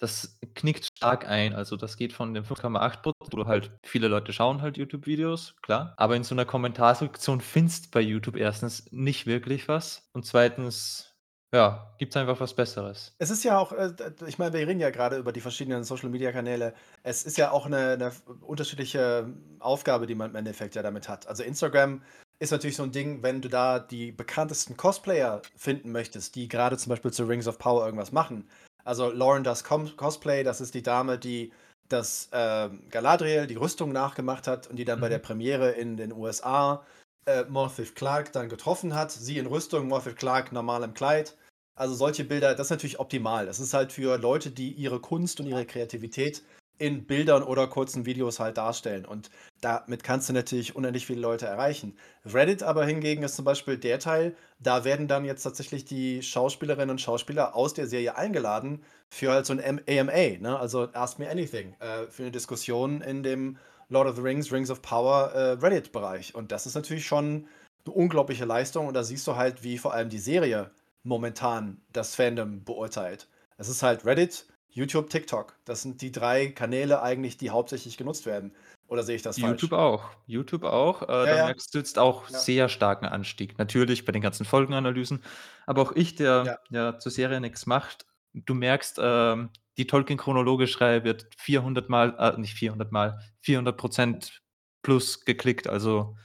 [0.00, 1.54] Das knickt stark ein.
[1.54, 5.94] Also, das geht von den 5,8 %, wo halt viele Leute schauen halt YouTube-Videos, klar.
[5.96, 11.16] Aber in so 'ner Kommentarsektion findest bei YouTube erstens nicht wirklich was und zweitens,
[11.52, 13.12] ja, gibt's einfach was Besseres.
[13.20, 13.92] Es ist ja auch, äh,
[14.28, 16.72] ich meine, wir reden ja grade über die verschiedenen Social-Media-Kanäle.
[17.02, 21.08] Es ist ja auch 'ne 'ne f unterschiedliche Aufgabe, die man im Endeffekt ja damit
[21.08, 21.26] hat.
[21.26, 22.02] Also, Instagram
[22.38, 26.76] ist natürlich so 'n Ding, wenn du da die bekanntesten Cosplayer finden möchtest, die grade
[26.78, 28.48] zum Beispiel zu Rings of Power irgendwas machen.
[28.84, 31.52] Also, Lauren Com Cosplay, das ist die Dame, die
[31.88, 35.22] das, ähm, Galadriel, die Rüstung nachgemacht hat und die dann bei der Mhm.
[35.22, 36.84] Premiere in den USA,
[37.26, 39.10] äh, Morpeth Clark dann getroffen hat.
[39.12, 41.36] Sie in Rüstung, Morpeth Clark normal im Kleid.
[41.76, 43.46] Also, solche Bilder, das ist natürlich optimal.
[43.46, 46.42] Das ist halt für Leute, die ihre Kunst und ihre Kreativität
[46.78, 49.04] in Bildern oder kurzen Videos halt darstellen.
[49.04, 51.96] Und damit kannst du natürlich unendlich viele Leute erreichen.
[52.24, 56.90] Reddit aber hingegen ist zum Beispiel der Teil, da werden dann jetzt tatsächlich die Schauspielerinnen
[56.90, 60.58] und Schauspieler aus der Serie eingeladen für halt so ein AMA, ne?
[60.58, 64.70] also Ask Me Anything, äh, für eine Diskussion in dem Lord of the Rings, Rings
[64.70, 66.34] of Power äh, Reddit-Bereich.
[66.34, 67.46] Und das ist natürlich schon
[67.86, 70.70] eine unglaubliche Leistung und da siehst du halt, wie vor allem die Serie
[71.02, 73.28] momentan das Fandom beurteilt.
[73.56, 75.56] Es ist halt Reddit, YouTube, TikTok.
[75.64, 78.54] Das sind die drei Kanäle eigentlich, die hauptsächlich genutzt werden.
[78.86, 79.62] Oder sehe ich das falsch?
[79.62, 80.10] YouTube auch.
[80.26, 81.02] YouTube auch.
[81.02, 81.44] Äh, Ja, da ja.
[81.46, 82.38] merkst du jetzt auch Ja.
[82.38, 83.58] sehr starken Anstieg.
[83.58, 85.22] Natürlich bei den ganzen Folgenanalysen.
[85.66, 91.04] Aber auch ich, der ja, zur Serie nichts macht, du merkst, ähm, die Tolkien-chronologische Reihe
[91.04, 94.40] wird 400 Mal, äh, nicht 400 Mal, 400 Prozent
[94.82, 95.68] plus geklickt.
[95.68, 96.16] Also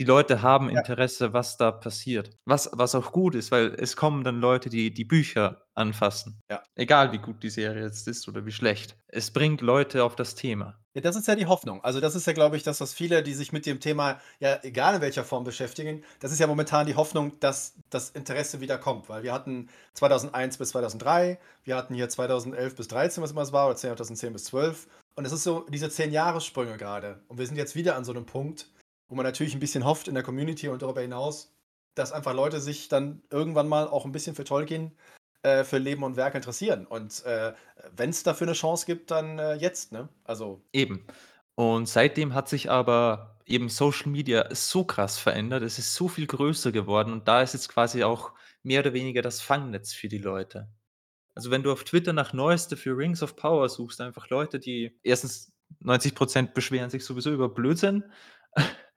[0.00, 0.78] die Leute haben Ja.
[0.78, 2.30] Interesse, was da passiert.
[2.46, 6.40] Was, was auch gut ist, weil es kommen dann Leute, die die Bücher anfassen.
[6.50, 6.62] Ja.
[6.74, 8.96] Egal wie gut die Serie jetzt ist oder wie schlecht.
[9.08, 10.78] Es bringt Leute auf das Thema.
[10.94, 11.84] Ja, das ist ja die Hoffnung.
[11.84, 14.58] Also das ist ja, glaube ich, das, was viele, die sich mit dem Thema, ja,
[14.62, 18.78] egal in welcher Form beschäftigen, das ist ja momentan die Hoffnung, dass das Interesse wieder
[18.78, 19.10] kommt.
[19.10, 23.52] Weil wir hatten 2001 bis 2003, wir hatten hier 2011 bis 13, was immer es
[23.52, 24.88] war, oder 2010 bis 12.
[25.14, 27.20] Und es ist so diese 10 Jahressprünge gerade.
[27.28, 28.69] Und wir sind jetzt wieder an so einem Punkt,
[29.10, 31.52] wo man natürlich ein bisschen hofft in der Community und darüber hinaus,
[31.94, 34.92] dass einfach Leute sich dann irgendwann mal auch ein bisschen für Tolkien,
[35.42, 36.86] äh, für Leben und Werk interessieren.
[36.86, 37.52] Und äh,
[37.94, 40.08] wenn es dafür eine Chance gibt, dann äh, jetzt, ne?
[40.24, 41.04] Also Eben.
[41.56, 45.64] Und seitdem hat sich aber eben Social Media so krass verändert.
[45.64, 49.22] Es ist so viel größer geworden und da ist jetzt quasi auch mehr oder weniger
[49.22, 50.68] das Fangnetz für die Leute.
[51.34, 54.96] Also wenn du auf Twitter nach Neueste für Rings of Power suchst, einfach Leute, die
[55.02, 58.04] erstens 90% beschweren sich sowieso über Blödsinn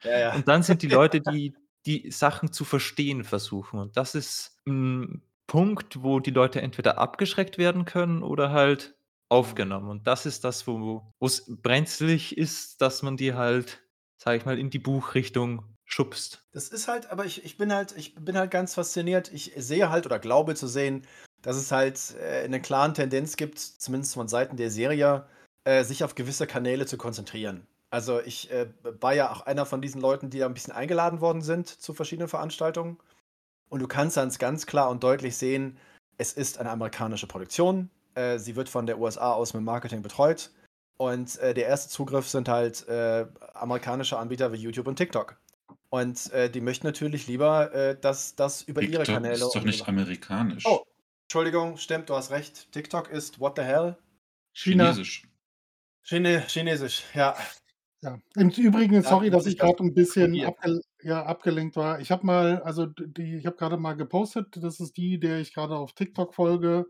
[0.04, 0.36] Ja, ja.
[0.36, 1.54] und dann sind die Leute, die
[1.86, 3.80] die Sachen zu verstehen versuchen.
[3.80, 8.96] Und das ist ein Punkt, wo die Leute entweder abgeschreckt werden können oder halt
[9.30, 9.90] aufgenommen.
[9.90, 13.82] Und das ist das, wo es brenzlig ist, dass man die halt,
[14.18, 16.46] sage ich mal, in die Buchrichtung schubst.
[16.54, 19.32] Das ist halt, aber ich, ich bin halt, ich bin halt ganz fasziniert.
[19.34, 21.06] Ich sehe halt oder glaube zu sehen,
[21.42, 25.28] dass es halt äh, eine klare Tendenz gibt, zumindest von Seiten der Serie,
[25.66, 27.68] äh, sich auf gewisse Kanäle zu konzentrieren.
[27.94, 28.66] Also ich äh,
[29.02, 31.94] war ja auch einer von diesen Leuten, die da ein bisschen eingeladen worden sind zu
[31.94, 32.98] verschiedenen Veranstaltungen.
[33.70, 35.78] Und du kannst dann ganz klar und deutlich sehen,
[36.18, 37.92] es ist eine amerikanische Produktion.
[38.16, 40.50] Äh, sie wird von der USA aus mit Marketing betreut.
[40.98, 45.38] Und äh, der erste Zugriff sind halt äh, amerikanische Anbieter wie YouTube und TikTok.
[45.92, 49.36] Und äh, die möchten natürlich lieber, äh, dass das über ihre TikTok Kanäle.
[49.36, 50.66] ist doch nicht amerikanisch.
[50.66, 50.84] Oh,
[51.26, 52.72] Entschuldigung, stimmt, du hast recht.
[52.72, 53.98] TikTok ist what the hell?
[54.52, 54.86] China.
[54.86, 55.28] Chinesisch.
[56.02, 57.36] Chine Chinesisch, ja.
[58.04, 58.20] Ja.
[58.36, 62.02] Im Übrigen, sorry, dass ich gerade ein bisschen abgel ja, abgelenkt war.
[62.02, 65.54] Ich habe mal, also die, ich habe gerade mal gepostet, das ist die, der ich
[65.54, 66.86] gerade auf TikTok folge.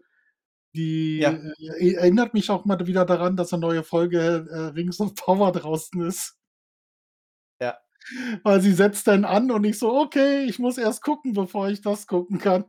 [0.76, 1.32] Die Ja.
[1.80, 5.52] äh, erinnert mich auch mal wieder daran, dass eine neue Folge äh, Rings of Power
[5.52, 6.40] draußen ist.
[7.62, 7.78] Ja.
[8.44, 11.82] Weil sie setzt dann an und ich so, okay, ich muss erst gucken, bevor ich
[11.82, 12.66] das gucken kann.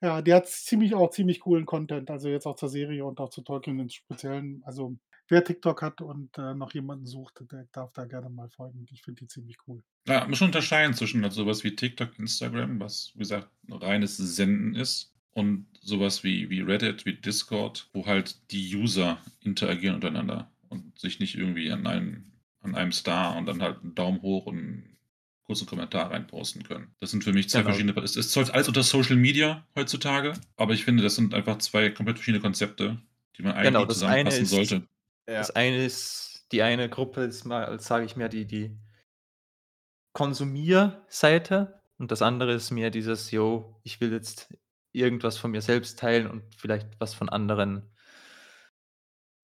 [0.00, 3.30] Ja, die hat ziemlich auch ziemlich coolen Content, also jetzt auch zur Serie und auch
[3.30, 4.62] zu Tolkien im Speziellen.
[4.64, 4.96] Also
[5.28, 8.86] wer TikTok hat und äh, noch jemanden sucht, der darf da gerne mal folgen.
[8.90, 9.82] Ich finde die ziemlich cool.
[10.06, 14.16] Ja, man muss schon unterscheiden zwischen halt sowas wie TikTok, Instagram, was, wie gesagt, reines
[14.16, 20.50] Senden ist, und sowas wie, wie Reddit, wie Discord, wo halt die User interagieren untereinander
[20.68, 22.24] und sich nicht irgendwie an einem,
[22.60, 24.96] an einem Star und dann halt einen Daumen hoch und einen
[25.44, 26.88] kurzen Kommentar reinposten können.
[26.98, 27.70] Das sind für mich zwei Genau.
[27.70, 28.02] verschiedene.
[28.02, 31.88] Es ist zwar alles unter Social Media heutzutage, aber ich finde, das sind einfach zwei
[31.90, 32.98] komplett verschiedene Konzepte,
[33.36, 34.88] die man eigentlich Genau, das eine zusammenfassen sollte.
[35.28, 35.38] Ja.
[35.38, 38.76] Das eine ist, die eine Gruppe ist mal, sage ich mehr, die, die
[40.14, 44.52] Konsumierseite und das andere ist mehr dieses, yo, ich will jetzt
[44.92, 47.94] irgendwas von mir selbst teilen und vielleicht was von anderen,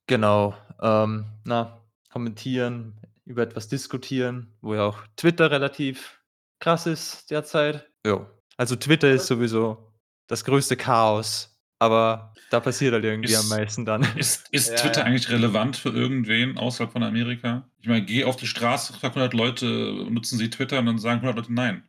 [0.07, 6.21] genau, ähm, na, kommentieren, über etwas diskutieren, wo ja auch Twitter relativ
[6.61, 7.91] krass ist derzeit.
[8.07, 9.93] Ja, also Twitter ist sowieso
[10.27, 11.54] das größte Chaos,
[11.85, 14.03] aber da passiert halt irgendwie am Ist- meisten dann.
[14.17, 15.07] Ist, ist Ja, Twitter ja.
[15.07, 17.69] eigentlich relevant für irgendwen außerhalb von Amerika?
[17.81, 19.67] Ich meine, geh auf die Straße, frag 100 Leute,
[20.11, 21.85] nutzen sie Twitter und dann sagen 100 Leute nein.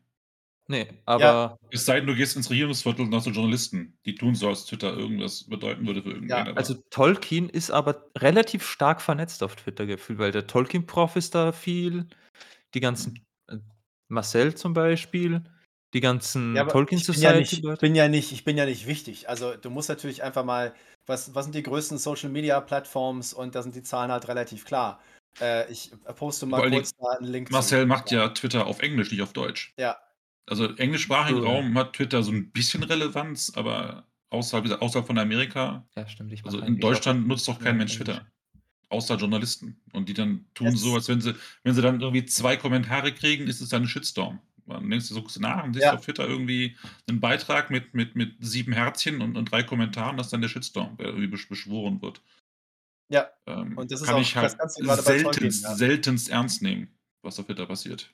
[0.67, 4.34] Nee, aber Es sei denn, du gehst ins Regierungsviertel und hast so Journalisten, die tun
[4.34, 6.29] so, als Twitter irgendwas bedeuten würde für irgendwen.
[6.29, 11.36] Ja, also Tolkien ist aber relativ stark vernetzt auf Twitter gefühlt, weil der Tolkien-Prof ist
[11.36, 12.08] da viel,
[12.73, 13.58] die ganzen äh,
[14.08, 15.43] Marcel zum Beispiel,
[15.93, 18.58] die ganzen Ja, aber Tolkien ich bin ja, nicht, ich bin ja nicht, ich bin
[18.58, 19.30] ja nicht wichtig.
[19.30, 20.74] Also du musst natürlich einfach mal,
[21.06, 24.65] was, was sind die größten Social Media Plattforms und da sind die Zahlen halt relativ
[24.65, 25.00] klar.
[25.39, 27.52] Äh, ich poste mal allen kurz da einen Link.
[27.52, 27.88] Marcel zu.
[27.88, 29.74] macht ja Twitter auf Englisch, nicht auf Deutsch.
[29.78, 29.98] Ja,
[30.48, 31.50] Also im englischsprachigen ja.
[31.50, 36.34] Raum hat Twitter so ein bisschen Relevanz, aber außerhalb, außerhalb von Amerika, Ja, stimmt.
[36.34, 37.95] Ich also in Deutschland nutzt doch kein Mensch.
[37.95, 38.26] Twitter.
[38.89, 39.82] außer Journalisten.
[39.93, 43.12] Und die dann tun Jetzt- so, als wenn sie, wenn sie dann irgendwie zwei Kommentare
[43.13, 44.39] kriegen, ist es dann ein Shitstorm.
[44.67, 45.93] Dann denkst du, so nach und siehst Ja.
[45.93, 46.75] auf Twitter irgendwie
[47.08, 50.49] einen Beitrag mit, mit, mit sieben Herzchen und, und drei Kommentaren, das ist dann der
[50.49, 52.21] Shitstorm, der irgendwie besch- beschworen wird.
[53.10, 55.75] Ja, Ähm, Und das ist kann auch ich halt seltenst, ja.
[55.75, 58.12] seltenst ernst nehmen, was auf Twitter passiert.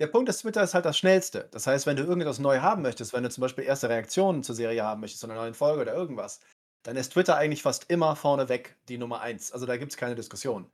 [0.00, 1.48] Der Punkt ist, Twitter ist halt das Schnellste.
[1.50, 4.54] Das heißt, wenn du irgendetwas neu haben möchtest, wenn du zum Beispiel erste Reaktionen zur
[4.54, 6.38] Serie haben möchtest, zu einer neuen Folge oder irgendwas,
[6.84, 9.50] dann ist Twitter eigentlich fast immer vorneweg die Nummer eins.
[9.50, 10.70] Also da gibt es keine Diskussion.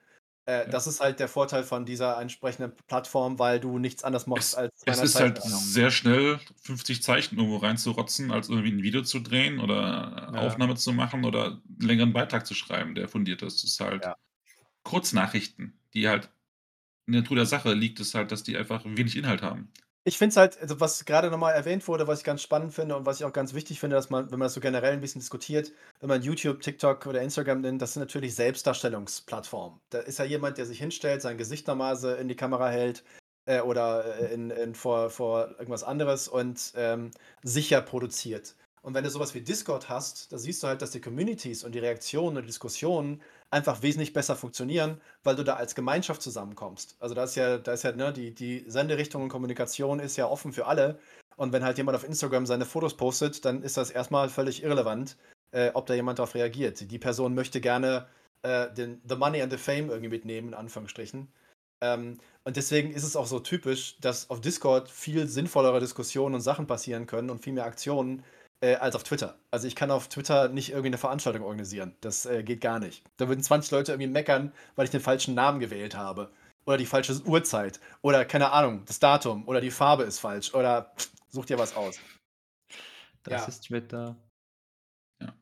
[0.46, 0.64] Äh, Ja.
[0.66, 4.54] Das ist halt der Vorteil von dieser entsprechenden Plattform, weil du nichts anderes machst Es,
[4.54, 9.20] als es ist halt sehr schnell, 50 Zeichen irgendwo reinzurotzen, als irgendwie ein Video zu
[9.20, 10.40] drehen oder Ja.
[10.40, 13.62] Aufnahme zu machen oder einen längeren Beitrag zu schreiben, der fundiert ist.
[13.62, 14.16] Das ist halt Ja.
[14.82, 16.30] Kurznachrichten, die halt
[17.06, 19.70] in der Natur der Sache liegt, ist halt, dass die einfach wenig Inhalt haben.
[20.06, 22.94] Ich finde es halt, also was gerade nochmal erwähnt wurde, was ich ganz spannend finde
[22.94, 25.00] und was ich auch ganz wichtig finde, dass man, wenn man das so generell ein
[25.00, 29.80] bisschen diskutiert, wenn man YouTube, TikTok oder Instagram nimmt, das sind natürlich Selbstdarstellungsplattformen.
[29.88, 33.02] Da ist ja jemand, der sich hinstellt, sein Gesicht normalerweise in die Kamera hält
[33.46, 37.10] äh, oder äh, in, in, vor, vor irgendwas anderes und ähm,
[37.42, 38.56] sicher produziert.
[38.82, 41.74] Und wenn du sowas wie Discord hast, da siehst du halt, dass die Communities und
[41.74, 46.96] die Reaktionen und die Diskussionen einfach wesentlich besser funktionieren, weil du da als Gemeinschaft zusammenkommst.
[47.00, 50.26] Also da ist ja, da ist ja, ne, die, die Senderichtung und Kommunikation ist ja
[50.26, 50.98] offen für alle.
[51.36, 55.16] Und wenn halt jemand auf Instagram seine Fotos postet, dann ist das erstmal völlig irrelevant,
[55.52, 56.90] äh, ob da jemand darauf reagiert.
[56.90, 58.06] Die Person möchte gerne
[58.42, 61.32] äh, den The Money and the Fame irgendwie mitnehmen, in Anführungsstrichen.
[61.80, 66.40] Ähm, und deswegen ist es auch so typisch, dass auf Discord viel sinnvollere Diskussionen und
[66.40, 68.24] Sachen passieren können und viel mehr Aktionen
[68.64, 69.36] äh, als auf Twitter.
[69.50, 71.94] Also ich kann auf Twitter nicht irgendwie eine Veranstaltung organisieren.
[72.00, 73.04] Das äh, geht gar nicht.
[73.18, 76.30] Da würden 20 Leute irgendwie meckern, weil ich den falschen Namen gewählt habe.
[76.66, 77.78] Oder die falsche Uhrzeit.
[78.00, 79.46] Oder keine Ahnung, das Datum.
[79.46, 80.54] Oder die Farbe ist falsch.
[80.54, 81.96] Oder pff, such dir was aus.
[83.22, 83.48] Das Ja.
[83.48, 84.16] ist Twitter.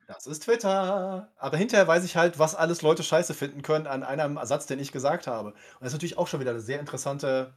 [0.06, 1.32] Das ist Twitter.
[1.37, 4.78] Aber hinterher weiß ich halt, was alles Leute scheiße finden können an einem Ersatz, den
[4.78, 5.50] ich gesagt habe.
[5.50, 7.54] Und das ist natürlich auch schon wieder eine sehr interessante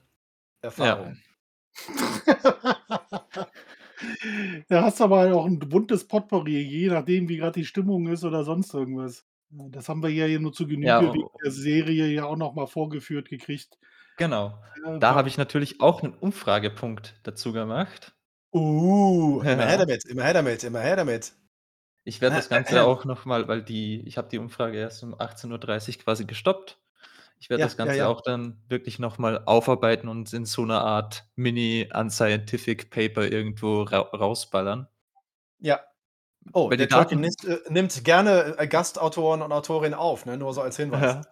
[0.62, 1.18] Erfahrung.
[4.70, 8.08] Da hast du aber halt auch ein buntes Potpourri, je nachdem, wie gerade die Stimmung
[8.08, 9.26] ist oder sonst irgendwas.
[9.52, 11.38] Ja, Das haben wir ja hier nur zu Genüge Ja, wegen oh.
[11.44, 13.78] der Serie ja auch noch mal vorgeführt gekriegt.
[14.18, 14.58] Genau.
[14.86, 18.14] Ja, Da war- habe ich natürlich auch einen Umfragepunkt dazu gemacht.
[18.54, 19.68] Uh, immer Ja.
[19.68, 21.34] her damit, immer her damit, immer her damit.
[22.06, 25.98] Ich werde das Ganze auch nochmal, weil die, ich habe die Umfrage erst um 18.30
[25.98, 26.80] Uhr quasi gestoppt.
[27.40, 28.08] Ich werde Ja, das ja, Ganze ja.
[28.08, 34.88] auch dann wirklich nochmal aufarbeiten und in so einer Art Mini-Unscientific Paper irgendwo ra rausballern.
[35.60, 35.82] Ja.
[36.54, 40.38] Oh, Weil der die Daten- nimmt, äh, nimmt gerne äh, Gastautoren und Autorinnen auf, ne?
[40.38, 41.26] nur so als Hinweis.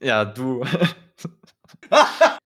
[0.00, 0.64] Ja, du.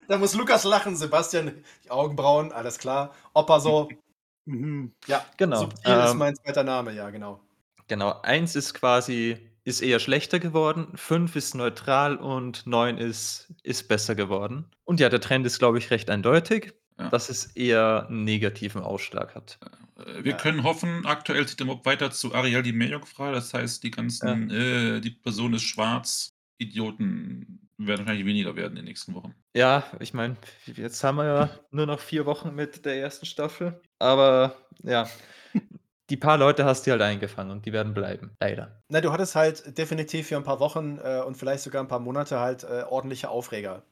[0.08, 3.12] da muss Lukas lachen, Sebastian, die Augenbrauen, alles klar.
[3.34, 3.88] Opa so,
[4.46, 4.92] Mhm.
[5.06, 7.40] ja, Genau, subtil ist ähm, mein zweiter Name, ja, genau.
[7.88, 13.88] Genau, eins ist quasi, ist eher schlechter geworden, fünf ist neutral und neun ist, ist
[13.88, 14.66] besser geworden.
[14.84, 17.08] Und ja, der Trend ist, glaube ich, recht eindeutig, Ja.
[17.08, 19.58] dass es eher einen negativen Ausschlag hat.
[19.98, 20.36] Äh, Wir Ja.
[20.36, 23.32] können hoffen, aktuell zieht der Mob weiter zu Ariel die Meerjungfrau.
[23.32, 28.76] Das heißt, die ganzen, äh, die Person ist schwarz, Idioten werden wahrscheinlich weniger werden in
[28.76, 29.34] den nächsten Wochen.
[29.56, 33.80] Ja, ich meine, jetzt haben wir ja nur noch vier Wochen mit der ersten Staffel,
[33.98, 35.08] aber ja,
[36.10, 38.82] die paar Leute hast du halt eingefangen und die werden bleiben, leider.
[38.88, 42.00] Na, du hattest halt definitiv für ein paar Wochen äh, und vielleicht sogar ein paar
[42.00, 43.82] Monate halt äh, ordentliche Aufreger.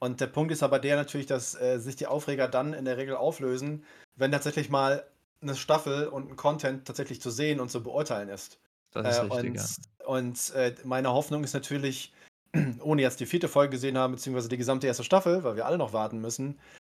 [0.00, 2.96] Und der Punkt ist aber der natürlich, dass äh, sich die Aufreger dann in der
[2.96, 3.84] Regel auflösen,
[4.16, 5.04] wenn tatsächlich mal
[5.40, 8.58] eine Staffel und ein Content tatsächlich zu sehen und zu beurteilen ist.
[8.92, 10.06] Das ist Äh, richtig, und ja.
[10.06, 12.12] und äh, meine Hoffnung ist natürlich,
[12.80, 15.78] ohne jetzt die vierte Folge gesehen haben, beziehungsweise die gesamte erste Staffel, weil wir alle
[15.78, 16.58] noch warten müssen,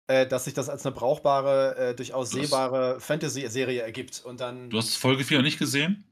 [0.10, 4.24] äh, dass sich das als eine brauchbare, äh, durchaus Du sehbare Fantasy-Serie ergibt.
[4.26, 4.69] Und dann.
[4.72, 6.04] Du hast Folge 4 noch nicht gesehen?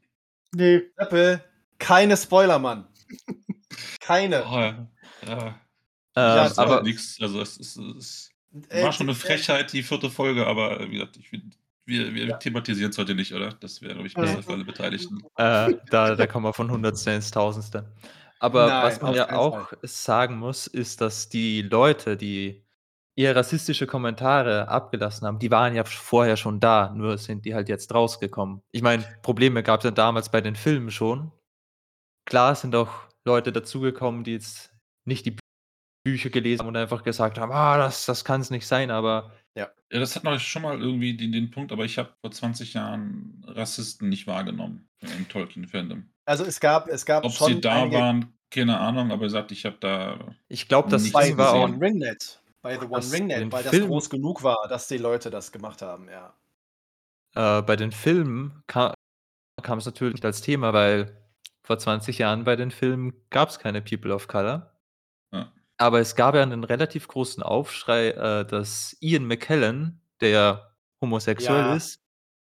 [0.54, 1.44] Nee, Apple,
[1.80, 2.88] keine Spoiler, Mann.
[4.00, 4.46] keine.
[4.46, 4.88] Oh, ja.
[5.28, 5.48] ja.
[5.48, 5.54] Ähm,
[6.16, 7.18] Ja, Das ist aber nichts.
[7.20, 8.30] Also es, ist, es
[8.70, 11.32] Äh, war schon eine äh, Frechheit, die vierte Folge, aber wie gesagt, ich
[11.86, 12.38] wir, wir Ja.
[12.38, 13.54] thematisieren es heute nicht, oder?
[13.60, 15.24] Das wäre, glaube ich, besser für alle Beteiligten.
[15.38, 17.92] Äh, da, da kommen wir von Hundertste ins Tausendste.
[18.40, 22.67] Aber Nein, was man ja auch sagen muss, ist, dass die Leute, die
[23.18, 27.68] eher rassistische Kommentare abgelassen haben, die waren ja vorher schon da, nur sind die halt
[27.68, 28.62] jetzt rausgekommen.
[28.72, 31.32] Ich meine, Probleme gab es ja damals bei den Filmen schon.
[32.26, 32.90] Klar sind auch
[33.26, 34.72] Leute dazugekommen, die jetzt
[35.06, 35.36] nicht die
[36.04, 39.34] Bücher gelesen haben und einfach gesagt haben, ah, das, das kann es nicht sein, aber
[39.56, 42.76] Ja, das hat noch schon mal irgendwie den, den Punkt, aber ich habe vor 20
[42.76, 46.08] Jahren Rassisten nicht wahrgenommen im Tolkien-Fandom.
[46.26, 49.30] Also es gab, es gab Ob schon sie da einige waren, keine Ahnung, aber er
[49.30, 50.36] sagt, ich habe da.
[50.48, 51.70] ich glaube, das Ding war auch.
[52.68, 55.30] Bei The One Das- Ringnet, den weil das Film- groß genug war, dass die Leute
[55.30, 56.34] das gemacht haben, ja.
[57.36, 58.94] äh, bei den Filmen kam,
[59.62, 61.15] kam es natürlich nicht als Thema, weil
[61.63, 64.72] vor 20 Jahren bei den Filmen gab es keine People of Color.
[65.34, 65.52] Ja.
[65.78, 71.76] Aber es gab ja einen relativ großen Aufschrei, äh, dass Ian McKellen, der homosexuell Ja.
[71.76, 72.00] ist,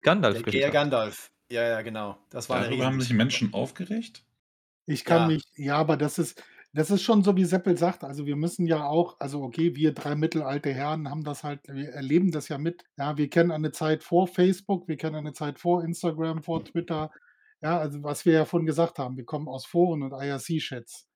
[0.03, 0.73] Gandalf Der gespielt hat.
[0.73, 1.31] Gandalf.
[1.51, 2.19] Ja, ja, genau.
[2.31, 3.13] Das war Darüber haben sich.
[3.13, 4.23] Menschen aufgeregt?
[4.87, 5.27] Ich kann Ja.
[5.29, 6.43] mich ja, aber das ist
[6.79, 8.05] das ist schon so, wie Seppel sagt.
[8.05, 11.91] Also, wir müssen ja auch also, okay, wir 3 mittelalte Herren haben das halt wir
[11.91, 12.85] erleben das ja mit.
[12.97, 17.11] Ja, wir kennen eine Zeit vor Facebook, wir kennen eine Zeit vor Instagram, vor Twitter.
[17.62, 21.09] Ja, also, was wir ja vorhin gesagt haben, wir kommen aus Foren und IRC-Chats.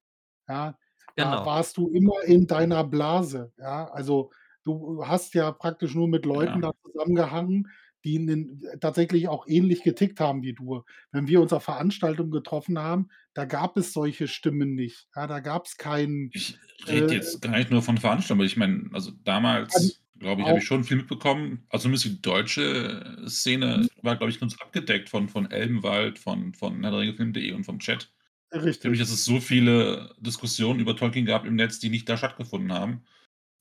[0.49, 0.77] Ja,
[1.17, 1.47] da Genau.
[1.47, 3.53] warst du immer in deiner Blase.
[3.59, 4.31] Ja, also,
[4.65, 6.71] du hast ja praktisch nur mit Leuten Ja.
[6.71, 7.69] da zusammengehangen,
[8.05, 10.83] die 'nen tatsächlich auch ähnlich getickt haben wie du.
[11.13, 15.09] Wenn wir uns auf Veranstaltungen getroffen haben, da gab es solche Stimmen nicht.
[15.17, 16.59] Ja, da gab's keinen Ich
[16.91, 20.59] rede Äh, jetzt gar nicht nur von Veranstaltungen, ich meine, also damals, glaube ich, habe
[20.59, 21.67] ich schon viel mitbekommen.
[21.69, 26.83] Also zumindest die deutsche Szene war, glaube ich, ganz abgedeckt von, von Elbenwald, von, von
[26.83, 28.13] herrderingefilm.de und vom Chat.
[28.53, 28.99] Richtig.
[28.99, 33.05] dass es so viele Diskussionen über Tolkien gab im Netz, die nicht da stattgefunden haben.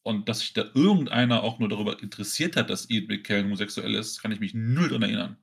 [0.04, 4.22] Und dass sich da irgendeiner auch nur darüber interessiert hat, dass Ian McKellen homosexuell ist,
[4.22, 5.38] kann ich mich null daran erinnern.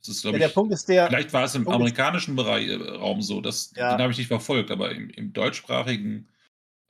[0.00, 2.36] Das ist, Ja, glaube der ich, Punkt ist der vielleicht war es im Punkt amerikanischen
[2.36, 3.90] Bereich, äh, Raum so, das, Ja.
[3.96, 6.28] den habe ich nicht verfolgt, aber im, im deutschsprachigen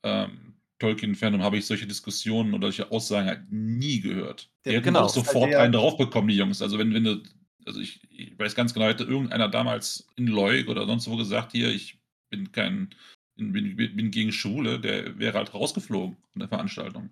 [0.02, 4.50] ähm, Tolkien-Fandom habe ich solche Diskussionen oder solche Aussagen halt nie gehört.
[4.64, 5.04] Der Die hätten Genau.
[5.04, 6.60] auch sofort der einen draufbekommen, die Jungs.
[6.62, 7.22] Also wenn, wenn du,
[7.66, 11.52] also ich, ich weiß ganz genau, hätte irgendeiner damals in Leuk oder sonst wo gesagt,
[11.52, 11.98] hier, ich
[12.30, 12.94] bin kein,
[13.39, 17.11] bin, bin, bin gegen Schwule, der wäre halt rausgeflogen von der Veranstaltung.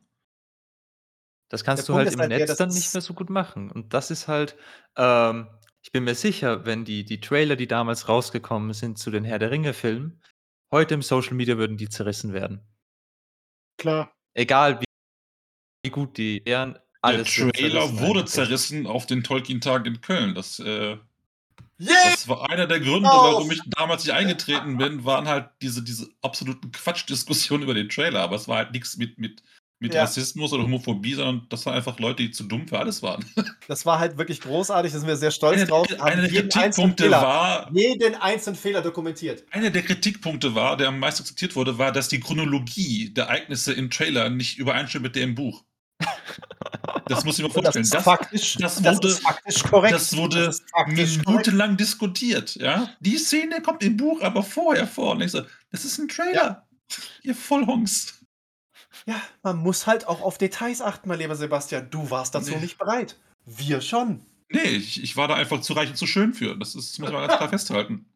[1.49, 3.31] Das der kannst du Punkt halt im halt der, Netz dann nicht mehr so gut
[3.31, 3.70] machen.
[3.70, 4.57] Und das ist halt,
[4.97, 5.47] ähm,
[5.83, 9.39] ich bin mir sicher, wenn die, die Trailer, die damals rausgekommen sind zu den Herr
[9.39, 10.20] der Ringe-Filmen,
[10.72, 12.61] heute im Social Media würden die zerrissen werden.
[13.79, 14.12] Klar.
[14.35, 14.85] Egal wie,
[15.85, 20.35] wie gut die wären, Der alles wird Trailer wurde zerrissen auf den Tolkien-Tagen in Köln.
[20.35, 20.97] Das, äh,
[21.81, 21.89] Yeah!
[22.11, 23.35] das war einer der Gründe, Auf!
[23.35, 28.20] warum ich damals nicht eingetreten bin, waren halt diese, diese absoluten Quatschdiskussionen über den Trailer.
[28.20, 29.43] Aber es war halt nichts mit, mit,
[29.79, 30.03] mit Ja.
[30.03, 33.24] Rassismus oder Homophobie, sondern das waren einfach Leute, die zu dumm für alles waren.
[33.68, 35.87] Das war halt wirklich großartig, da sind wir sehr stolz Einer, drauf.
[36.01, 36.51] einer der jeden einzelnen
[36.95, 39.45] Kritikpunkte Fehler, war, jeden einzelnen Fehler dokumentiert.
[39.51, 43.72] einer der Kritikpunkte war, der am meisten akzeptiert wurde, war, dass die Chronologie der Ereignisse
[43.74, 45.64] im Trailer nicht übereinstimmt mit der im Buch.
[47.09, 47.88] Das muss ich mir das vorstellen.
[47.90, 49.94] Das, faktisch, das das wurde- ist faktisch korrekt.
[49.94, 52.54] das wurde Das minutenlang diskutiert.
[52.57, 52.90] Ja?
[53.00, 55.12] Die Szene kommt im Buch aber vorher vor.
[55.12, 56.66] Und ich so, das ist ein Trailer.
[57.22, 58.14] Ihr Vollhongs.
[59.07, 61.90] Ja, man muss halt auch auf Details achten, mein lieber Sebastian.
[61.90, 62.61] Du warst dazu Nee.
[62.61, 63.16] nicht bereit.
[63.44, 64.24] Wir schon.
[64.48, 66.57] Nee, ich, ich war da einfach zu reich und zu schön für.
[66.57, 68.07] Das, ist, das muss man ganz klar festhalten.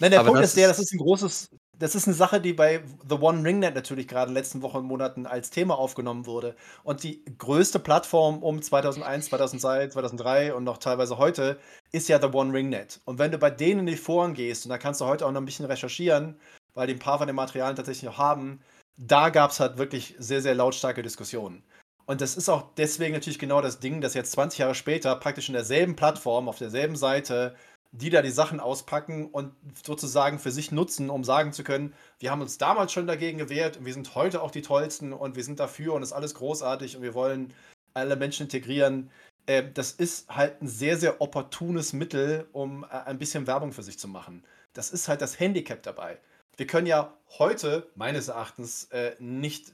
[0.00, 2.40] Nein, der Aber Punkt das ist der, das ist ein großes, das ist eine Sache,
[2.40, 5.78] die bei The One Ringnet natürlich gerade in den letzten Wochen und Monaten als Thema
[5.78, 6.56] aufgenommen wurde.
[6.82, 11.58] Und die größte Plattform um 2001, 2002, 2003 und noch teilweise heute
[11.92, 13.00] ist ja The One Ringnet.
[13.04, 15.32] Und wenn du bei denen in die Foren gehst, und da kannst du heute auch
[15.32, 16.36] noch ein bisschen recherchieren,
[16.74, 18.60] weil die ein paar von den Materialien tatsächlich noch haben,
[18.96, 21.62] da gab es halt wirklich sehr, sehr lautstarke Diskussionen.
[22.06, 25.48] Und das ist auch deswegen natürlich genau das Ding, dass jetzt 20 Jahre später praktisch
[25.48, 27.54] in derselben Plattform, auf derselben Seite,
[27.92, 32.30] die da die Sachen auspacken und sozusagen für sich nutzen, um sagen zu können, wir
[32.30, 35.44] haben uns damals schon dagegen gewehrt und wir sind heute auch die Tollsten und wir
[35.44, 37.54] sind dafür und ist alles großartig und wir wollen
[37.94, 39.10] alle Menschen integrieren.
[39.46, 43.82] Äh, das ist halt ein sehr, sehr opportunes Mittel, um äh, ein bisschen Werbung für
[43.82, 44.44] sich zu machen.
[44.74, 46.18] Das ist halt das Handicap dabei.
[46.56, 49.72] Wir können ja heute, meines Erachtens, äh, nicht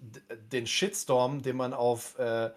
[0.53, 2.51] den Shitstorm, den man auf äh,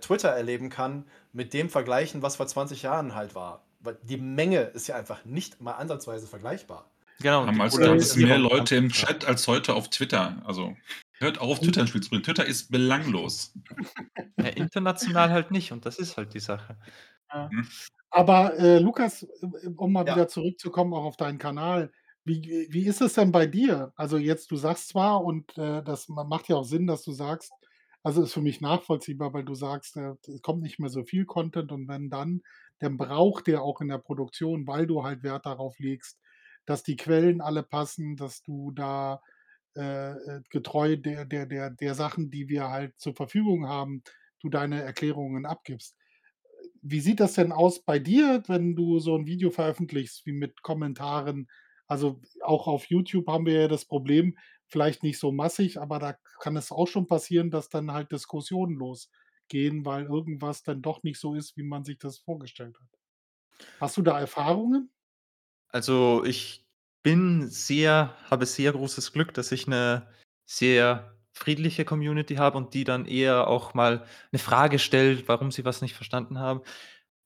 [0.00, 3.65] Twitter erleben kann, mit dem vergleichen, was vor 20 Jahren halt war.
[3.86, 6.90] Weil die Menge ist ja einfach nicht mal ansatzweise vergleichbar.
[7.20, 7.46] Genau.
[7.46, 8.90] Damals gab es mehr Leute im.
[8.90, 10.42] Chat als heute auf Twitter.
[10.44, 10.76] Also
[11.18, 12.22] hört auf, Twitter ins Spiel zu bringen.
[12.24, 13.54] Twitter ist belanglos.
[14.38, 16.76] Ja, international halt nicht und das ist halt die Sache.
[18.10, 20.14] Aber äh, Lukas, äh, um mal Ja.
[20.14, 21.90] wieder zurückzukommen auch auf deinen Kanal,
[22.24, 23.92] wie, wie ist es denn bei dir?
[23.96, 27.12] Also jetzt, du sagst zwar, und äh, das ma- macht ja auch Sinn, dass du
[27.12, 27.52] sagst,
[28.02, 31.24] also ist für mich nachvollziehbar, weil du sagst, äh, es kommt nicht mehr so viel
[31.24, 32.42] Content und wenn dann,
[32.78, 36.18] dann braucht der auch in der Produktion, weil du halt Wert darauf legst,
[36.66, 39.20] dass die Quellen alle passen, dass du da
[39.76, 44.02] äh, äh, getreu der, der, der, der Sachen, die wir halt zur Verfügung haben,
[44.40, 45.96] du deine Erklärungen abgibst.
[46.82, 50.62] Wie sieht das denn aus bei dir, wenn du so ein Video veröffentlichst, wie mit
[50.62, 51.48] Kommentaren?
[51.86, 56.16] Also auch auf YouTube haben wir ja das Problem, vielleicht nicht so massig, aber da
[56.40, 58.76] kann es auch schon passieren, dass dann halt Diskussionen
[59.46, 63.66] losgehen, weil irgendwas dann doch nicht so ist, wie man sich das vorgestellt hat.
[63.80, 64.90] Hast du da Erfahrungen?
[65.68, 66.64] Also ich
[67.02, 70.08] bin sehr, habe sehr großes Glück, dass ich eine
[70.44, 75.64] sehr friedliche Community habe und die dann eher auch mal eine Frage stellt, warum sie
[75.64, 76.62] was nicht verstanden haben.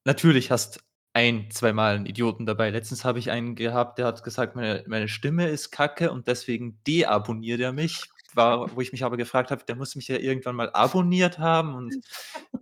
[0.04, 2.70] Natürlich hast ein, zweimal einen Idioten dabei.
[2.70, 6.80] Letztens habe ich einen gehabt, der hat gesagt, meine, meine Stimme ist kacke und deswegen
[6.86, 8.08] deabonniert er mich.
[8.35, 11.74] War, wo ich mich aber gefragt habe, der muss mich ja irgendwann mal abonniert haben
[11.74, 11.95] und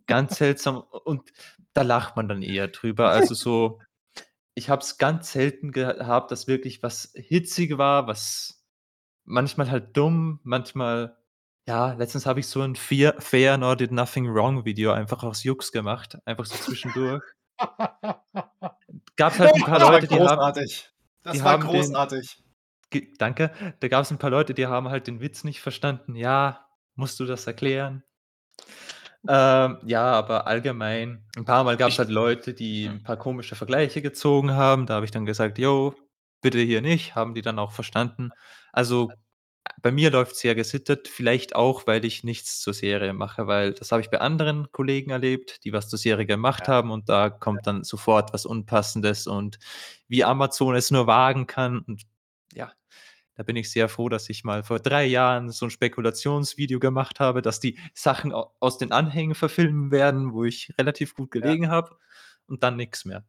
[0.07, 0.79] ganz seltsam.
[1.05, 1.33] Und
[1.73, 3.11] da lacht man dann eher drüber.
[3.11, 3.81] Also so,
[4.55, 8.65] ich habe es ganz selten gehabt, dass wirklich was hitzig war, was
[9.25, 11.19] manchmal halt dumm, manchmal
[11.69, 15.45] ja, letztens habe ich so ein Fear Fair Nor Did Nothing Wrong Video einfach aus
[15.45, 17.23] Jux gemacht, einfach so zwischendurch.
[19.17, 20.91] Gab's halt ein paar Leute, die haben großartig.
[21.23, 22.43] Das die war haben den großartig.
[22.91, 23.51] Ge danke.
[23.81, 26.15] Da gab's ein paar Leute, die haben halt den Witz nicht verstanden.
[26.17, 28.03] „Ja, musst du das erklären?“
[29.27, 33.57] Ähm, ja, aber allgemein ein paar Mal gab's Ich halt Leute, die ein paar komische
[33.57, 34.87] Vergleiche gezogen haben.
[34.87, 35.95] Da habe ich dann gesagt: „Jo,
[36.41, 38.35] bitte hier nicht.“ Haben die dann auch verstanden.
[38.73, 39.21] Also,
[39.83, 43.93] bei mir läuft's sehr gesittet, vielleicht auch, weil ich nichts zur Serie mache, weil das
[43.93, 46.69] habe ich bei anderen Kollegen erlebt, die was zur Serie gemacht Ja.
[46.69, 49.59] haben und da kommt dann sofort was Unpassendes und
[50.09, 52.03] wie Amazon es nur wagen kann und
[53.39, 57.21] da bin ich sehr froh, dass ich mal vor 3 Jahren so 'n Spekulationsvideo gemacht
[57.21, 61.41] habe, dass die Sachen au aus den Anhängen verfilmen werden, wo ich relativ gut Ja.
[61.41, 61.97] gelegen habe
[62.49, 63.25] und dann nix mehr.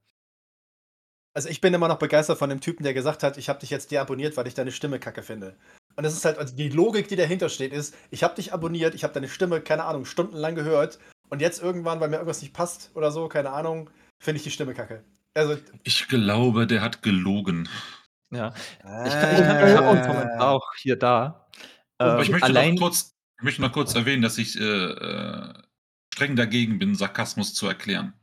[1.36, 3.70] Also, ich bin immer noch begeistert von dem Typen, der gesagt hat: „Ich habe dich
[3.70, 5.56] jetzt deabonniert, weil ich deine Stimme kacke finde.“
[5.96, 8.96] Und das ist halt also, die Logik, die dahinter steht, ist: Ich habe dich abonniert,
[8.96, 11.00] ich habe deine Stimme, keine Ahnung, stundenlang gehört
[11.30, 13.90] und jetzt irgendwann, weil mir irgendwas nicht passt oder so, keine Ahnung,
[14.20, 15.04] finde ich die Stimme kacke.
[15.36, 17.70] Also Ich glaube, der hat gelogen.
[18.32, 18.54] Ja.
[19.04, 20.56] Ich kann ich kann ich habe 'n Kommentar Ah.
[20.56, 21.48] auch hier da.
[22.18, 25.54] Ich Ähm, möchte noch allein kurz ich möchte noch kurz erwähnen, dass ich, äh, äh,
[26.14, 28.20] streng dagegen bin, Sarkasmus zu erklären.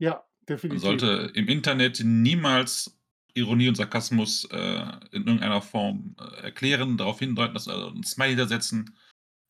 [0.00, 0.26] Ja,
[0.70, 0.78] Man definitiv.
[0.78, 2.98] sollte im Internet niemals
[3.34, 8.36] Ironie und Sarkasmus, äh, in irgendeiner Form, äh, erklären, darauf hindeuten, dass also 'n Smiley
[8.36, 8.96] da setzen.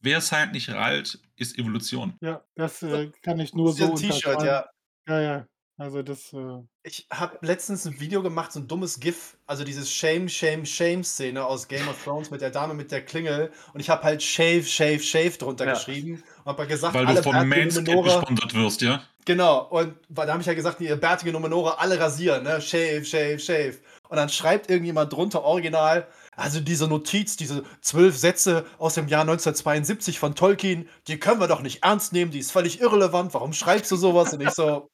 [0.00, 2.18] Wer's halt nicht rallt, ist Evolution.
[2.22, 4.66] Ja, das, äh, kann ich nur ist ja so 'n T-Shirt, ja.
[5.08, 5.46] Ja, ja.
[5.78, 9.90] Also, das, äh Ich habe letztens 'n Video gemacht, so 'n dummes GIF, also dieses
[9.90, 13.88] Shame, Shame, Shame-Szene aus Game of Thrones mit der Dame mit der Klingel und ich
[13.88, 15.66] habe halt Shave, Shave, Shave drunter Ja.
[15.66, 19.02] geschrieben und habe halt gesagt, Weil du alle von Manscaped gesponsert wirst, ja?
[19.26, 22.60] Genau, und weil da habe ich ja gesagt, ihr bärtige Numenora alle rasieren, ne?
[22.60, 23.78] Shave, shave, shave.
[24.10, 26.06] Und dann schreibt irgendjemand drunter original,
[26.36, 31.48] also diese Notiz, diese 12 Sätze aus dem Jahr 1972 von Tolkien, die können wir
[31.48, 33.32] doch nicht ernst nehmen, die ist völlig irrelevant.
[33.32, 34.34] Warum schreibst du so was?
[34.34, 34.90] Und ich so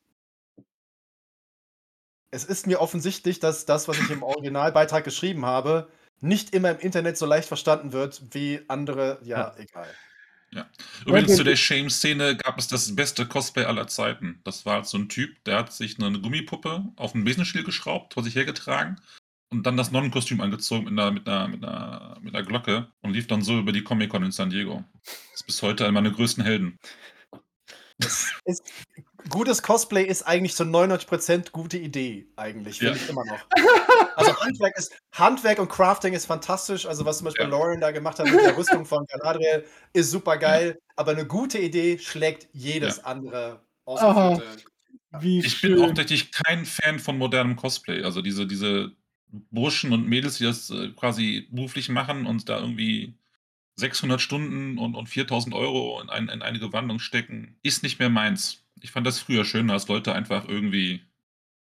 [2.33, 5.89] Es ist mir offensichtlich, dass das, was ich im Originalbeitrag geschrieben habe,
[6.21, 9.57] nicht immer im Internet so leicht verstanden wird wie andere ja, Ja.
[9.57, 9.97] egal.
[10.53, 10.71] Ja.
[11.07, 14.41] Übrigens zu der Shame-Szene gab es das beste Cosplay aller Zeiten.
[14.45, 18.15] Das war halt so 'n Typ, der hat sich 'ne Gummipuppe auf 'n Besenstiel geschraubt,
[18.15, 18.97] vor sich hergetragen
[19.51, 23.13] und dann das Nonnenkostüm angezogen mit 'ner mit 'ner mit 'ner mit 'ner Glocke und
[23.13, 24.85] lief dann so über die Comic-Con in San Diego.
[25.35, 26.79] Ist bis heute einer meiner größten Helden.
[28.03, 28.63] Es ist
[29.29, 32.95] gutes Cosplay ist eigentlich zu 99% gute Idee eigentlich, Ja.
[32.95, 33.51] finde ich immer noch.
[34.17, 36.87] Also, Handwerk ist Handwerk und Crafting ist fantastisch.
[36.87, 37.51] Also, was zum Beispiel Ja.
[37.51, 39.65] Lauren da gemacht hat mit der Rüstung von Galadriel,
[39.95, 43.05] ist supergeil, aber 'ne gute Idee schlägt jedes Ja.
[43.05, 44.59] andere ausgeführte ja.
[45.13, 45.95] Wie Ich bin auch schön.
[45.95, 48.03] tatsächlich kein Fan von modernem Cosplay.
[48.05, 48.93] Also, diese diese
[49.29, 53.15] Burschen und Mädels, die das, äh, quasi beruflich machen und da irgendwie
[53.77, 58.11] 600 Stunden und und 4.000 € in ein in eine Gewandung stecken, ist nicht mehr
[58.11, 58.65] meins.
[58.83, 61.03] Ich fand das früher schöner, als Leute einfach irgendwie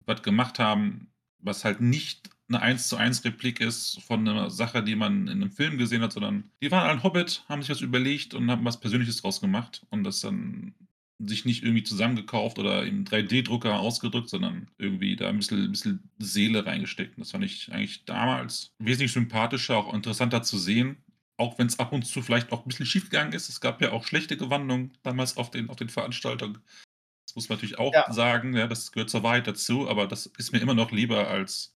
[0.06, 1.08] was gemacht haben,
[1.40, 5.78] was halt nicht 'ne Eins-zu-eins Replik ist von 'ner Sache, die man in 'nem Film
[5.78, 8.80] gesehen hat, sondern die waren halt 'n Hobbit, haben sich was überlegt und haben was
[8.80, 10.74] Persönliches draus gemacht und das dann
[11.20, 16.66] sich nicht irgendwie zusammengekauft oder im 3D-Drucker ausgedrückt, sondern irgendwie da 'n bisschen bisschen Seele
[16.66, 17.18] reingesteckt.
[17.18, 20.98] Das fand ich eigentlich damals wesentlich sympathischer, auch interessanter zu sehen,
[21.38, 23.48] auch wenn's ab und zu vielleicht auch 'n bisschen schiefgegangen ist.
[23.48, 26.58] Es gab ja auch schlechte Gewandungen damals auf den auf den Veranstaltungen.
[27.28, 28.08] Das muss man natürlich auch Ja.
[28.10, 31.74] sagen, ja, das gehört zur Wahrheit dazu, aber das ist mir immer noch lieber, als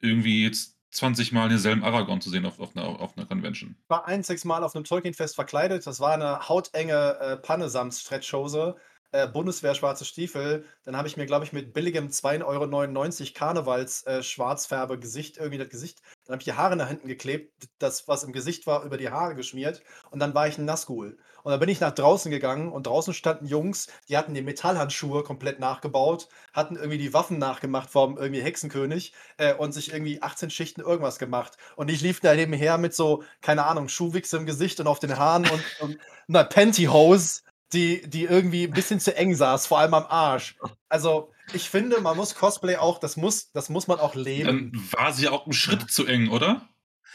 [0.00, 3.76] irgendwie jetzt 20 Mal denselben Aragorn zu sehen auf auf 'ner auf 'ner Convention.
[3.88, 5.86] Ich war einziges Mal auf 'nem Tolkien-Fest verkleidet.
[5.86, 8.74] Das war 'ne hautenge, äh, Panne-Samtstretchhose,
[9.12, 10.64] äh, Bundeswehr schwarze Stiefel.
[10.82, 15.68] Dann habe ich mir, glaube ich, mit billigem 2,99 € Karnevals äh, Schwarzfärbe-Gesicht irgendwie das
[15.68, 18.96] Gesicht dann habe ich die Haare nach hinten geklebt, das, was im Gesicht war, über
[18.98, 21.16] die Haare geschmiert und dann war ich 'n Nazgul.
[21.46, 25.22] Und dann bin ich nach draußen gegangen und draußen standen Jungs, die hatten die Metallhandschuhe
[25.22, 30.50] komplett nachgebaut, hatten irgendwie die Waffen nachgemacht vom irgendwie Hexenkönig, äh, und sich irgendwie 18
[30.50, 31.56] Schichten irgendwas gemacht.
[31.76, 35.16] Und ich lief da nebenher mit so, keine Ahnung, Schuhwichse im Gesicht und auf den
[35.18, 37.42] Haaren und und 'ner Pantyhose,
[37.72, 40.58] die die irgendwie 'n bisschen zu eng saß, vor allem am Arsch.
[40.88, 44.74] Also, ich finde, man muss Cosplay auch das muss das muss man auch Dann leben.
[44.74, 46.68] war sie auch 'n Schritt zu eng, oder?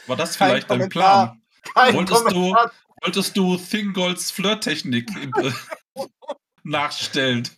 [0.06, 0.88] War das Kein vielleicht dein Kommentar.
[0.88, 1.42] Plan?
[1.74, 2.72] Kein Wolltest du Kommentar.
[3.02, 5.10] Wolltest du Thingolds Flirttechnik
[6.62, 7.48] nachstellen?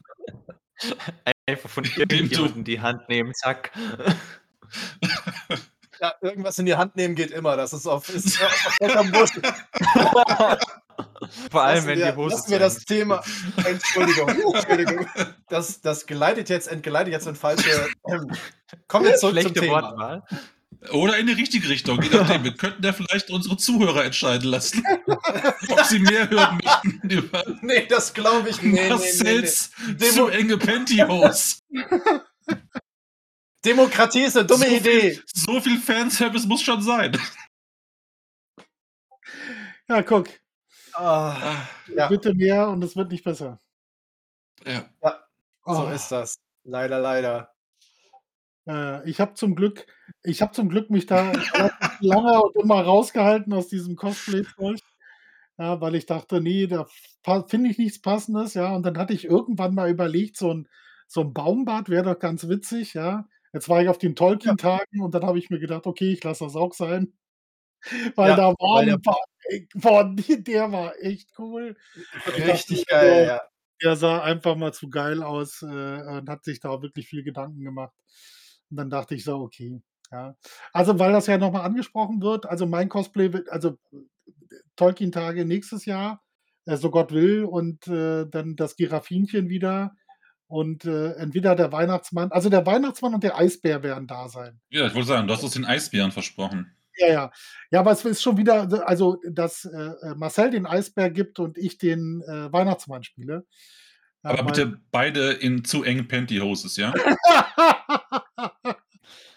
[1.47, 3.70] Einfach von irgendjemandem die Hand nehmen, zack.
[6.01, 7.57] Ja, irgendwas in die Hand nehmen geht immer.
[7.57, 8.53] Das ist auf, ist auf.
[11.51, 12.84] Vor allem, Lassen wenn wir, die Hose lassen wir das.
[12.84, 13.22] Thema.
[13.64, 15.07] Entschuldigung, Entschuldigung.
[15.49, 17.88] Das, das geleitet jetzt, entgleitet jetzt in falsche.
[18.09, 18.30] Ähm,
[18.88, 19.82] kommen wir zurück zum Schlechte Thema.
[19.82, 20.22] Wortwahl.
[20.93, 22.45] Oder in die richtige Richtung, je nachdem.
[22.45, 24.82] Wir könnten ja vielleicht unsere Zuhörer entscheiden lassen,
[25.68, 28.61] ob sie mehr hören möchten über Nee, das glaube ich.
[28.62, 28.89] Nee, nee, nee, nee.
[28.91, 31.57] Marcells Demo- zu enge Pantyhose.
[33.64, 35.01] Demokratie ist eine dumme so Idee.
[35.12, 37.18] Viel, so viel Fanservice muss schon sein.
[39.89, 40.28] Ja, guck,
[40.93, 43.59] Ah, ja, bitte mehr und es wird nicht besser.
[44.66, 44.89] Ja.
[45.64, 45.89] so Oh.
[45.91, 46.39] ist das.
[46.64, 47.54] Leider, leider.
[48.67, 49.87] Äh, ich habe zum Glück,
[50.23, 51.33] ich habe zum Glück mich da
[52.01, 54.81] lange und immer rausgehalten aus diesem Cosplay-Zeug.
[55.59, 56.87] Ja, weil ich dachte, nee, da
[57.47, 58.75] finde ich nichts Passendes, ja.
[58.75, 60.69] Und dann hatte ich irgendwann mal überlegt, so ein,
[61.07, 63.29] so ein Baumbad wäre doch ganz witzig, ja.
[63.53, 66.45] Jetzt war ich auf den Tolkien-Tagen und dann habe ich mir gedacht, okay, ich lasse
[66.45, 67.12] das auch sein.
[68.17, 69.01] Weil Ja, da war ein
[69.45, 70.15] ey, boah,
[70.47, 71.77] der war echt cool.
[72.27, 73.41] Richtig dachte, geil, ja.
[73.83, 77.65] Der sah einfach mal zu geil aus äh, und hat sich da wirklich viel Gedanken
[77.65, 77.93] gemacht.
[78.75, 79.81] Und dann dachte ich so, okay.
[80.11, 80.37] Ja.
[80.72, 83.79] Also, weil das ja nochmal angesprochen wird, also mein Cosplay wird, also
[84.75, 86.25] Tolkien-Tage nächstes Jahr,
[86.66, 89.95] äh, so Gott will, und äh, dann das Giraffinchen wieder
[90.49, 94.61] und äh, entweder der Weihnachtsmann, also der Weihnachtsmann und der Eisbär werden da sein.
[94.70, 96.77] ja, ich wollte sagen, du hast uns den Eisbären versprochen.
[96.97, 97.33] Ja, ja.
[97.70, 101.59] Ja, aber es ist schon wieder, also, dass äh, äh, Marcel den Eisbär gibt und
[101.59, 103.47] ich den äh, Weihnachtsmann spiele.
[104.22, 106.93] Aber weil- bitte beide in zu engen Pantyhoses, ja?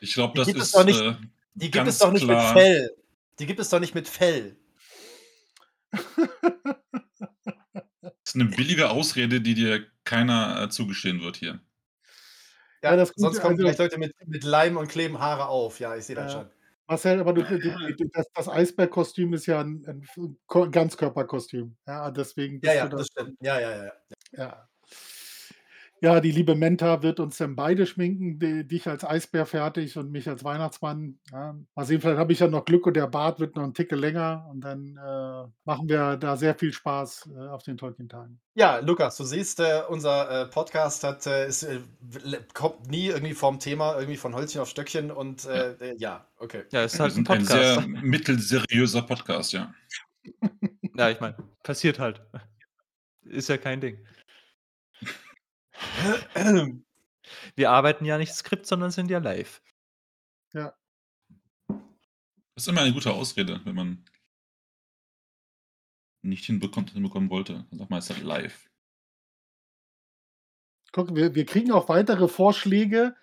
[0.07, 1.15] Ich glaube, Die das gibt es ist doch nicht- äh,
[1.55, 2.53] Die gibt Ganz es doch nicht klar.
[2.53, 2.95] mit Fell.
[3.39, 4.55] Die gibt es doch nicht mit Fell.
[8.23, 11.59] ist eine billige Ausrede, die dir keiner äh, zugestehen wird hier.
[12.83, 15.47] Ja, Ja, das Gute, sonst kommen also- vielleicht Leute mit, mit Leim und kleben Haare
[15.47, 15.79] auf.
[15.79, 16.39] Ja, ich sehe das Ja.
[16.41, 16.49] schon.
[16.89, 17.69] Marcel, aber du, du, du,
[18.13, 20.07] das, das Eisbärkostüm ist ja ein, ein
[20.45, 21.75] Ko- Ganzkörperkostüm.
[21.85, 23.35] Ja, deswegen Ja, ja, du das stimmt.
[23.41, 23.83] Ja, ja, ja.
[23.85, 23.91] ja.
[24.31, 24.66] Ja.
[25.99, 30.11] Ja, die liebe Menta wird uns dann beide schminken, die, dich als Eisbär fertig und
[30.11, 31.17] mich als Weihnachtsmann.
[31.31, 31.57] Ja.
[31.75, 33.95] Mal sehen, vielleicht habe ich ja noch Glück und der Bart wird noch ein Ticke
[33.95, 38.39] länger und dann äh, machen wir da sehr viel Spaß äh, auf den Tolkien-Tagen.
[38.53, 41.79] Ja, Lukas, du siehst, äh, unser äh, Podcast hat, äh, ist, äh,
[42.53, 46.63] kommt nie irgendwie vom Thema, irgendwie von Holzchen auf Stöckchen und äh, äh, ja, okay.
[46.71, 48.03] Ja, ist Wir halt ein sind ein sehr Podcast.
[48.03, 49.73] mittelseriöser Podcast, ja.
[50.95, 52.21] Ja, ich meine, passiert halt.
[53.23, 53.97] Ist ja kein Ding.
[57.55, 59.61] Wir arbeiten ja nicht Skript, sondern sind ja live.
[60.53, 60.73] Das
[62.55, 64.05] ist immer eine gute Ausrede, wenn man
[66.23, 67.65] nicht hinbekommt, hinbekommen wollte.
[67.69, 68.69] Dann sagt man, es ist halt live.
[70.91, 73.15] Guck, wir, wir kriegen auch weitere Vorschläge,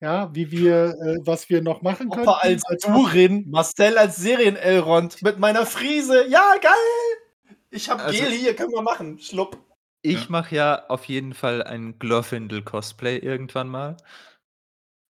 [0.00, 2.28] ja, wie wir, äh, was wir noch machen können.
[2.28, 6.28] Opa als Durin, Marcel als Serien-Elrond mit meiner Friese.
[6.28, 7.56] Ja, geil!
[7.70, 9.18] Ich hab Also- Gel hier, können wir machen.
[9.18, 9.56] Schlupp.
[10.02, 10.26] Ich Ja.
[10.30, 13.96] mache ja auf jeden Fall ein Glorfindel-Cosplay irgendwann mal.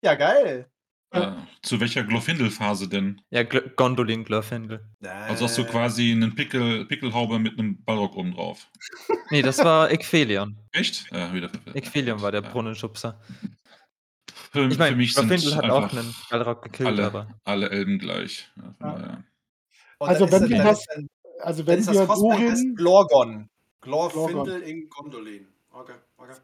[0.05, 0.69] Ja, geil.
[1.15, 1.33] Äh,
[1.63, 3.21] zu welcher Glorfindel-Phase denn?
[3.31, 4.87] Ja, Gl Gondolin Glorfindel.
[5.03, 8.71] Also hast du quasi einen Pickel, Pickelhaube mit einem Ballrock oben drauf.
[9.31, 10.59] Nee, das war Equelion.
[10.73, 11.11] Echt?
[11.13, 12.49] Ja, wieder Equelion war der Ja.
[12.51, 13.21] Brunnenschubser.
[14.53, 17.29] Für, Ich für meine, mich sind Glorfindel hat auch einen Ballrock gekillt, alle, aber.
[17.45, 18.51] alle Elben gleich.
[18.81, 19.23] Ja,
[20.01, 21.09] Also wenn wir dann, was- dann,
[21.41, 23.49] Also wenn ist das wir Cosplay heißt Durin, Glorgon.
[23.83, 25.49] Glorfindel in Gondolin.
[25.71, 26.35] Okay, okay.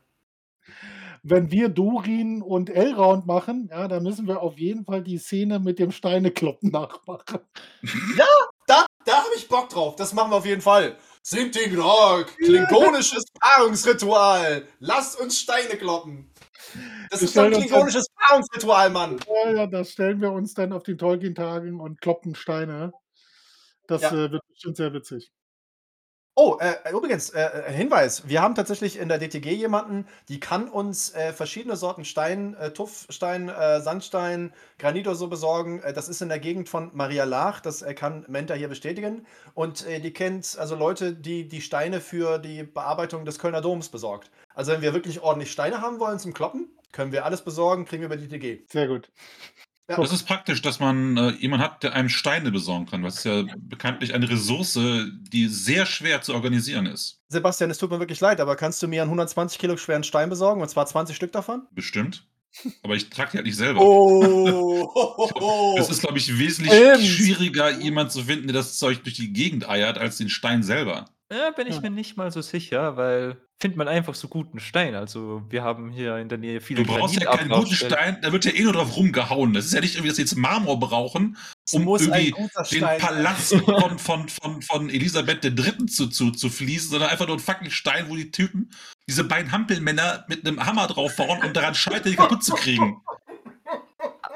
[1.22, 5.58] wenn wir Durin und Elrond machen, ja, dann müssen wir auf jeden Fall die Szene
[5.58, 7.40] mit dem Steinekloppen nachmachen.
[8.66, 9.96] Da, da habe ich Bock drauf.
[9.96, 10.96] Das machen wir auf jeden Fall.
[11.22, 12.26] Singt den Rock.
[12.38, 14.66] Klingonisches Paarungsritual.
[14.80, 16.30] Lasst uns Steine kloppen.
[17.10, 19.18] Das Wir ist doch ein klingonisches Paarungsritual, Mann.
[19.44, 22.92] Ja, ja, das stellen wir uns dann auf den Tolkien-Tagen und kloppen Steine.
[23.86, 24.10] Das Ja.
[24.12, 25.32] äh, wird bestimmt sehr witzig.
[26.40, 28.28] Oh, äh, übrigens, äh, ein Hinweis.
[28.28, 32.70] Wir haben tatsächlich in der DTG jemanden, die kann uns äh, verschiedene Sorten Stein, äh,
[32.70, 35.82] Tuffstein, äh, Sandstein, Granit oder so besorgen.
[35.82, 37.58] Äh, das ist in der Gegend von Maria Lach.
[37.58, 39.26] Das äh, kann Menta hier bestätigen.
[39.54, 43.88] Und äh, die kennt also Leute, die die Steine für die Bearbeitung des Kölner Doms
[43.88, 44.30] besorgt.
[44.54, 48.02] Also wenn wir wirklich ordentlich Steine haben wollen zum Kloppen, können wir alles besorgen, kriegen
[48.02, 48.62] wir über die DTG.
[48.68, 49.10] Sehr gut.
[49.88, 49.96] Ja.
[49.96, 53.02] Das ist praktisch, dass man äh, jemanden hat, der einem Steine besorgen kann.
[53.02, 54.78] Das ist ja bekanntlich eine Ressource,
[55.32, 57.22] die sehr schwer zu organisieren ist.
[57.28, 60.28] Sebastian, es tut mir wirklich leid, aber kannst du mir einen 120 Kilo schweren Stein
[60.28, 61.66] besorgen und zwar 20 Stück davon?
[61.72, 62.26] Bestimmt.
[62.82, 63.80] Aber ich trage die halt nicht selber.
[63.80, 67.06] Oh, Es ist, glaube ich, wesentlich Stimmt.
[67.06, 71.06] schwieriger, jemanden zu finden, der das Zeug durch die Gegend eiert, als den Stein selber.
[71.30, 71.80] Ja, bin ich Ja.
[71.82, 74.94] mir nicht mal so sicher, weil findet man einfach so guten Stein.
[74.94, 77.74] Also wir haben hier in der Nähe viele Du brauchst ja keinen guten.
[77.74, 79.52] Stein, da wird ja eh nur drauf rumgehauen.
[79.52, 81.36] Das ist ja nicht irgendwie, dass sie jetzt Marmor brauchen,
[81.72, 82.34] um irgendwie
[82.70, 85.86] den Palast von, von, von, von Elisabeth III.
[85.86, 88.70] zu, zu, zu fließen, sondern einfach nur ein fucking Stein, wo die Typen,
[89.08, 93.02] diese beiden Hampelmänner mit einem Hammer draufhauen und daran scheitern, die kaputt zu kriegen.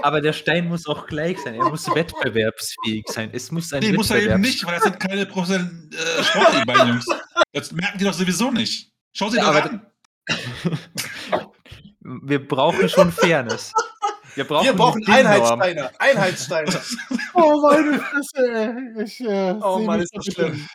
[0.02, 1.54] Aber der Stein muss auch gleich sein.
[1.54, 3.30] Er muss wettbewerbsfähig sein.
[3.32, 6.60] Es muss ein Nee, muss er eben nicht, weil das sind keine professionellen äh, Sportler,
[6.60, 7.06] die beiden Jungs.
[7.52, 8.90] Das merken die doch sowieso nicht.
[9.14, 9.86] Schau sie Ja, doch an.
[12.00, 13.72] Wir brauchen schon Fairness.
[14.34, 15.60] Wir brauchen, Wir brauchen eine DIN-Norm.
[15.60, 16.00] Einheitssteine.
[16.00, 16.70] Einheitssteine.
[17.34, 19.04] Oh, meine Fresse, ey.
[19.04, 20.52] Ich äh, Oh Mann, ist das mit schlimm.
[20.52, 20.68] dem-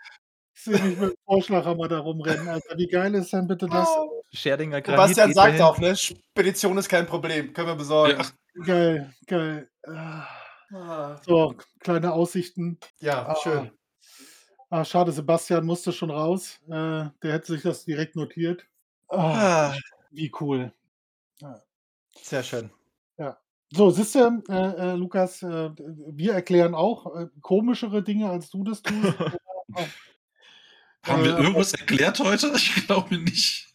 [0.56, 2.76] Ich sehe mich mit dem Vorschlaghammer da rumrennen, Alter.
[2.78, 3.88] Wie geil ist denn bitte das?
[4.34, 5.62] Scherdinger Granit Sebastian sagt dahin.
[5.62, 5.96] auch, ne?
[5.96, 7.54] Spedition ist kein Problem.
[7.54, 8.18] Können wir besorgen.
[8.66, 9.70] Geil, geil.
[9.86, 10.28] Ah,
[10.74, 12.78] Ah, So, kleine Aussichten.
[13.00, 13.72] Ja, Ah, schön.
[14.70, 16.60] Ah, schade, Sebastian musste schon raus.
[16.68, 18.66] Äh, der hätte sich das direkt notiert.
[19.08, 19.74] Ah,
[20.12, 20.74] wie cool.
[22.22, 22.70] sehr schön.
[23.70, 28.64] So, siehst du, äh, äh, Lukas, äh, wir erklären auch äh, komischere Dinge, als du
[28.64, 29.14] das tust.
[31.04, 32.54] Haben wir irgendwas erklärt heute?
[32.56, 33.67] Ich glaube nicht.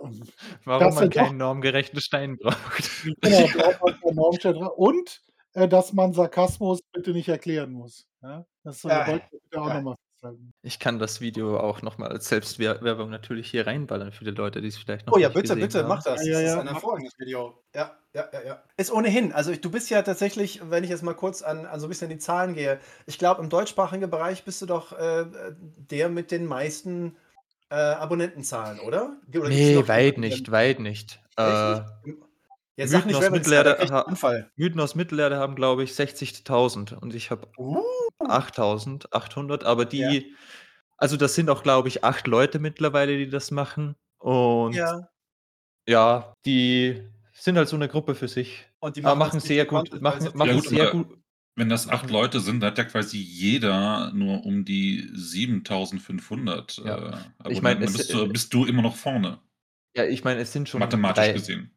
[0.64, 2.90] Warum man sind doch- keinen normgerechten Stein braucht.
[3.20, 4.68] Genau, braucht man keinen Normstein dran.
[4.76, 5.22] Und
[5.54, 8.06] äh, dass man Sarkasmus bitte nicht erklären muss.
[8.22, 8.44] Ja?
[8.64, 9.04] Das äh, Ja.
[9.04, 9.74] bitte auch Ja.
[9.74, 10.52] nochmal festhalten.
[10.62, 14.68] Ich kann das Video auch nochmal als Selbstwerbung natürlich hier reinballern für die Leute, die
[14.68, 15.88] es vielleicht noch Oh ja, nicht bitte, bitte, haben.
[15.88, 16.24] mach das.
[16.26, 17.62] Ja, ja, das ist ja, ein hervorragendes Video.
[17.74, 18.62] Ja, ja, ja, ja.
[18.76, 21.78] Ist ohnehin, also ich, du bist ja tatsächlich, wenn ich jetzt mal kurz an, an
[21.80, 25.24] so ein bisschen die Zahlen gehe, ich glaube, im deutschsprachigen Bereich bist du doch äh,
[25.56, 27.16] der mit den meisten
[27.70, 29.16] äh, Abonnentenzahlen, oder?
[29.34, 31.20] Oder Nee, noch weit nicht, weit nicht.
[31.36, 31.84] Äh, nicht?
[32.76, 34.46] Jetzt sag Mythen nicht aus Revenue, Mittelerde-.
[34.56, 37.82] Mythen aus Mittelerde haben, glaube ich, 60.000 und ich habe Uh,
[38.20, 40.22] 8.800, aber die, Ja.
[40.96, 45.08] also das sind auch, glaube ich, acht Leute mittlerweile, die das machen und ja,
[45.88, 46.34] ja.
[46.46, 47.02] die
[47.32, 50.00] sind halt so eine Gruppe für sich, Und die aber machen machen nicht sehr gut,
[50.00, 51.18] machen, sie- machen Ja, gut, sehr gut,
[51.58, 56.96] Wenn das acht Leute sind, dann hat ja quasi jeder nur um die 7500 Ja.
[56.96, 57.62] äh, Ich Abonnenten.
[57.62, 59.40] meine, bist, du, bist du immer noch vorne,
[59.96, 61.76] ja, ich meine, es sind schon mathematisch drei, gesehen.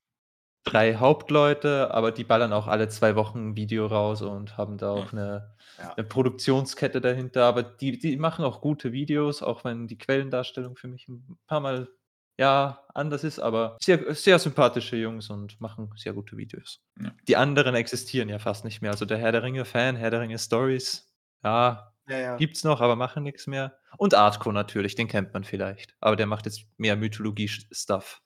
[0.64, 4.92] drei Hauptleute, aber die ballern auch alle zwei Wochen ein Video raus und haben da
[4.92, 5.12] auch Ja.
[5.14, 5.94] eine, Ja.
[5.98, 7.46] eine Produktionskette dahinter.
[7.46, 11.62] Aber die, die machen auch gute Videos, auch wenn die Quellendarstellung für mich ein paar
[11.62, 11.90] Mal
[12.38, 16.82] ja anders ist, aber sehr, sehr sympathische Jungs und machen sehr gute Videos.
[17.02, 17.12] Ja.
[17.28, 18.92] Die anderen existieren ja fast nicht mehr.
[18.92, 21.10] Also der Herr der Ringe-Fan, Herr der Ringe Stories,
[21.44, 22.38] ja, Ja, ja.
[22.38, 23.78] gibt's noch, aber machen nichts mehr.
[23.98, 25.96] Und Artco natürlich, den kennt man vielleicht.
[26.02, 28.22] Aber der macht jetzt mehr Mythologie-Stuff.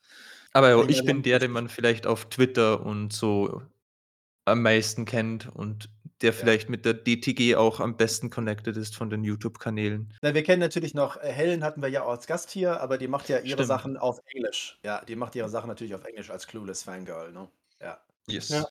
[0.54, 3.62] Aber Ja, ich bin der, den man vielleicht auf Twitter und so
[4.46, 5.90] am meisten kennt und
[6.22, 10.14] der vielleicht mit der DTG auch am besten connected ist von den YouTube-Kanälen.
[10.22, 12.98] Na, wir kennen natürlich noch, äh, Helen hatten wir ja auch als Gast hier, aber
[12.98, 13.68] die macht ja ihre Stimmt.
[13.68, 14.80] Sachen auf Englisch.
[14.84, 17.48] Ja, die macht ihre Sachen natürlich auf Englisch als Clueless Fangirl, ne?
[17.82, 17.98] Ja.
[18.28, 18.50] Yes.
[18.50, 18.68] Ja.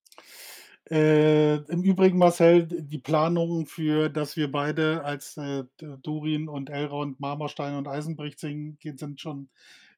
[0.91, 5.65] Äh, Im Übrigen, Marcel, die Planungen für, dass wir beide als äh,
[6.03, 9.49] Durin und Elrond Marmorstein und Eisenbricht singen, sind schon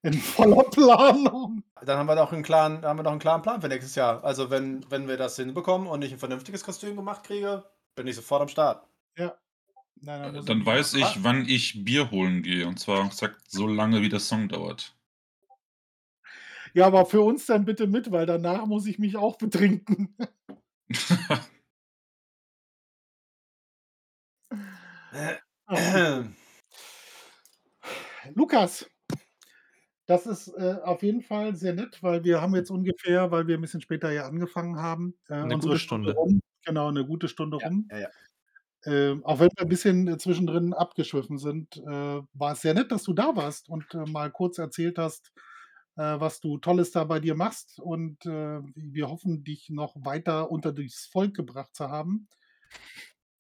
[0.07, 1.62] in voller Planung.
[1.82, 4.24] Dann haben wir doch einen klaren, haben wir noch einen klaren Plan für nächstes Jahr.
[4.24, 8.16] Also wenn, wenn wir das hinbekommen und ich ein vernünftiges Kostüm gemacht kriege, bin ich
[8.16, 8.86] sofort am Start.
[9.98, 10.98] Nein, dann, Dann weiß Ah.
[10.98, 12.66] ich, wann ich Bier holen gehe.
[12.66, 14.94] Und zwar exakt so lange, wie der Song dauert.
[16.74, 20.14] Ja, aber für uns dann bitte mit, weil danach muss ich mich auch betrinken.
[28.34, 28.86] Lukas,
[30.07, 33.57] das ist äh, auf jeden Fall sehr nett, weil wir haben jetzt ungefähr, weil wir
[33.59, 36.12] ein bisschen später ja angefangen haben, äh, Eine unsere gute Stunde.
[36.14, 36.40] rum.
[36.64, 37.88] Genau, eine gute Stunde Ja, rum.
[37.90, 38.09] ja, ja.
[38.84, 41.82] Ähm, auch wenn wir ein bisschen äh, zwischendrin abgeschwiffen sind, äh,
[42.34, 45.32] war es sehr nett, dass du da warst und äh, mal kurz erzählt hast,
[45.96, 47.80] äh, was du Tolles da bei dir machst.
[47.80, 52.28] Und äh, wir hoffen, dich noch weiter unter das Volk gebracht zu haben.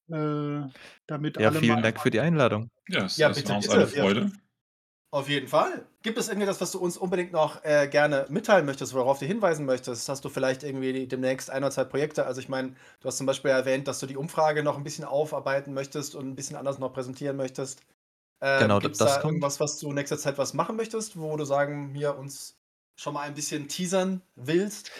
[0.08, 0.62] Äh,
[1.06, 2.70] damit Ja, alle vielen mal Dank für die Einladung.
[2.88, 3.78] Ja, es, Ja, es bitte, war uns bitte.
[3.78, 4.32] eine Freude.
[5.12, 5.86] Auf jeden Fall.
[6.02, 9.64] Gibt es irgendetwas, was du uns unbedingt noch äh, gerne mitteilen möchtest, worauf du hinweisen
[9.64, 10.08] möchtest?
[10.08, 12.26] Hast du vielleicht irgendwie demnächst ein oder zwei Projekte?
[12.26, 15.04] Also ich meine, du hast zum Beispiel erwähnt, dass du die Umfrage noch ein bisschen
[15.04, 17.80] aufarbeiten möchtest und ein bisschen anders noch präsentieren möchtest.
[18.42, 19.32] Ähm, Genau, Gibt es das da kommt.
[19.32, 22.58] irgendwas, was du in nächster Zeit was machen möchtest, wo du sagen, hier uns
[22.96, 24.92] schon mal ein bisschen teasern willst?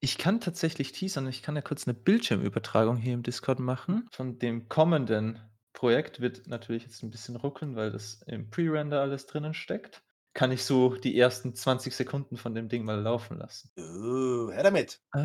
[0.00, 1.26] Ich kann tatsächlich teasern.
[1.28, 4.08] Ich kann ja kurz eine Bildschirmübertragung hier im Discord machen.
[4.12, 5.40] Von dem kommenden
[5.76, 10.02] Projekt wird natürlich jetzt ein bisschen ruckeln, weil das im Pre-Render alles drinnen steckt.
[10.34, 13.70] Kann ich so die ersten 20 Sekunden von dem Ding mal laufen lassen.
[13.78, 15.00] Uh, her damit.
[15.14, 15.20] Äh,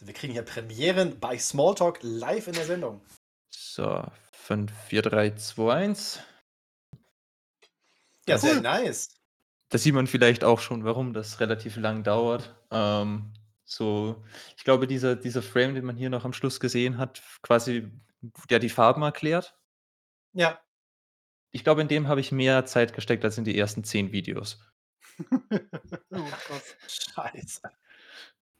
[0.00, 3.00] wir kriegen hier Premieren bei Smalltalk live in der Sendung.
[3.50, 6.20] so, 5, 4, 3, 2, 1.
[8.28, 8.60] Ja, sehr Cool.
[8.62, 9.10] nice.
[9.68, 12.54] Da sieht man vielleicht auch schon, warum das relativ lang dauert.
[12.70, 13.32] Ähm,
[13.64, 14.24] so,
[14.56, 17.90] ich glaube, dieser, dieser Frame, den man hier noch am Schluss gesehen hat, quasi,
[18.48, 19.56] der die Farben erklärt.
[20.32, 20.60] Ja.
[21.52, 24.60] Ich glaube, in dem habe ich mehr Zeit gesteckt als in die ersten zehn Videos.
[26.12, 26.76] Oh, krass.
[26.88, 27.60] Scheiße.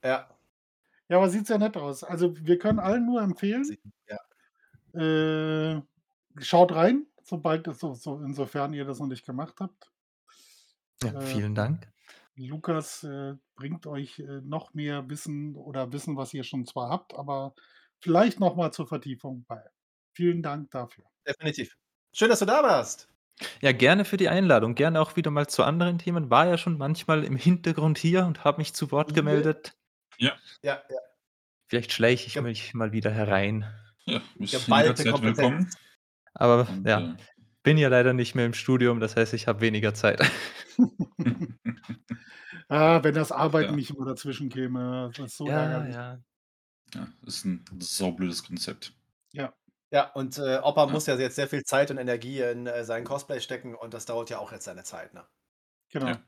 [0.03, 0.29] Ja.
[1.09, 2.03] Ja, aber sieht sehr nett aus.
[2.03, 3.65] Also wir können allen nur empfehlen,
[4.07, 4.99] Ja.
[4.99, 5.81] äh,
[6.39, 9.91] schaut rein, sobald das so, so, insofern ihr das noch nicht gemacht habt.
[11.03, 11.91] Ja, Äh, vielen Dank.
[12.35, 17.13] Lukas äh, bringt euch äh, noch mehr Wissen oder Wissen, was ihr schon zwar habt,
[17.13, 17.53] aber
[18.01, 19.63] vielleicht noch mal zur Vertiefung bei.
[20.13, 21.05] Vielen Dank dafür.
[21.27, 21.75] Definitiv.
[22.13, 23.07] Schön, dass du da warst.
[23.61, 24.75] Ja, gerne für die Einladung.
[24.75, 26.29] Gerne auch wieder mal zu anderen Themen.
[26.29, 29.73] War ja schon manchmal im Hintergrund hier und habe mich zu Wort gemeldet.
[30.17, 30.81] Ja, ja.
[31.67, 33.65] Vielleicht schleiche ich Ge- mich mal wieder herein.
[34.05, 35.37] Ja, Geballte Kompetenz.
[35.37, 35.69] willkommen.
[36.33, 37.15] Aber Und, ja, äh,
[37.63, 40.19] bin ja leider nicht mehr im Studium, das heißt, ich habe weniger Zeit.
[42.69, 43.75] Ah, wenn das Arbeiten Ja.
[43.75, 45.93] nicht immer dazwischen käme, das ist so ja, ärgerlich.
[45.95, 46.19] ja.
[46.95, 48.93] Ja, ist ein saublödes Konzept.
[49.93, 50.89] Ja, und äh, Opa Ja.
[50.89, 54.05] muss ja jetzt sehr viel Zeit und Energie in äh, sein Cosplay stecken und das
[54.05, 55.13] dauert ja auch jetzt seine Zeit.
[55.13, 55.25] Ne?
[55.91, 56.07] Genau.
[56.07, 56.21] Ja.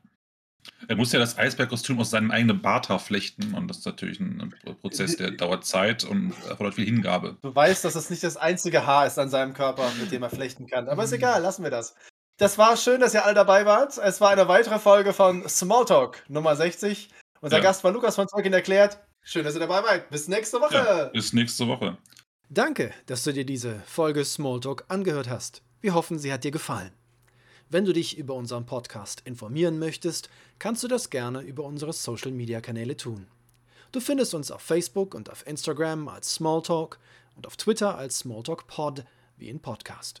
[0.86, 4.54] Er muss ja das Eisbergkostüm aus seinem eigenen Barthaar flechten und das ist natürlich ein
[4.82, 7.38] Prozess, der dauert Zeit und erfordert viel Hingabe.
[7.40, 10.28] Du weißt, dass das nicht das einzige Haar ist an seinem Körper, mit dem er
[10.30, 10.86] flechten kann.
[10.90, 11.94] Aber ist egal, lassen wir das.
[12.36, 13.96] Das war schön, dass ihr alle dabei wart.
[13.96, 17.08] Es war eine weitere Folge von Smalltalk Nummer 60.
[17.40, 17.62] Unser Ja.
[17.62, 18.98] Gast war Lukas von Tolkien erklärt.
[19.26, 20.10] Schön, dass ihr dabei wart.
[20.10, 20.74] Bis nächste Woche.
[20.74, 21.96] Ja, bis nächste Woche.
[22.50, 25.62] Danke, dass du dir diese Folge Smalltalk angehört hast.
[25.80, 26.92] Wir hoffen, sie hat dir gefallen.
[27.70, 32.32] Wenn du dich über unseren Podcast informieren möchtest, kannst du das gerne über unsere Social
[32.32, 33.26] Media Kanäle tun.
[33.92, 36.98] Du findest uns auf Facebook und auf Instagram als Smalltalk
[37.34, 39.04] und auf Twitter als Smalltalk Pod
[39.38, 40.20] wie in Podcast.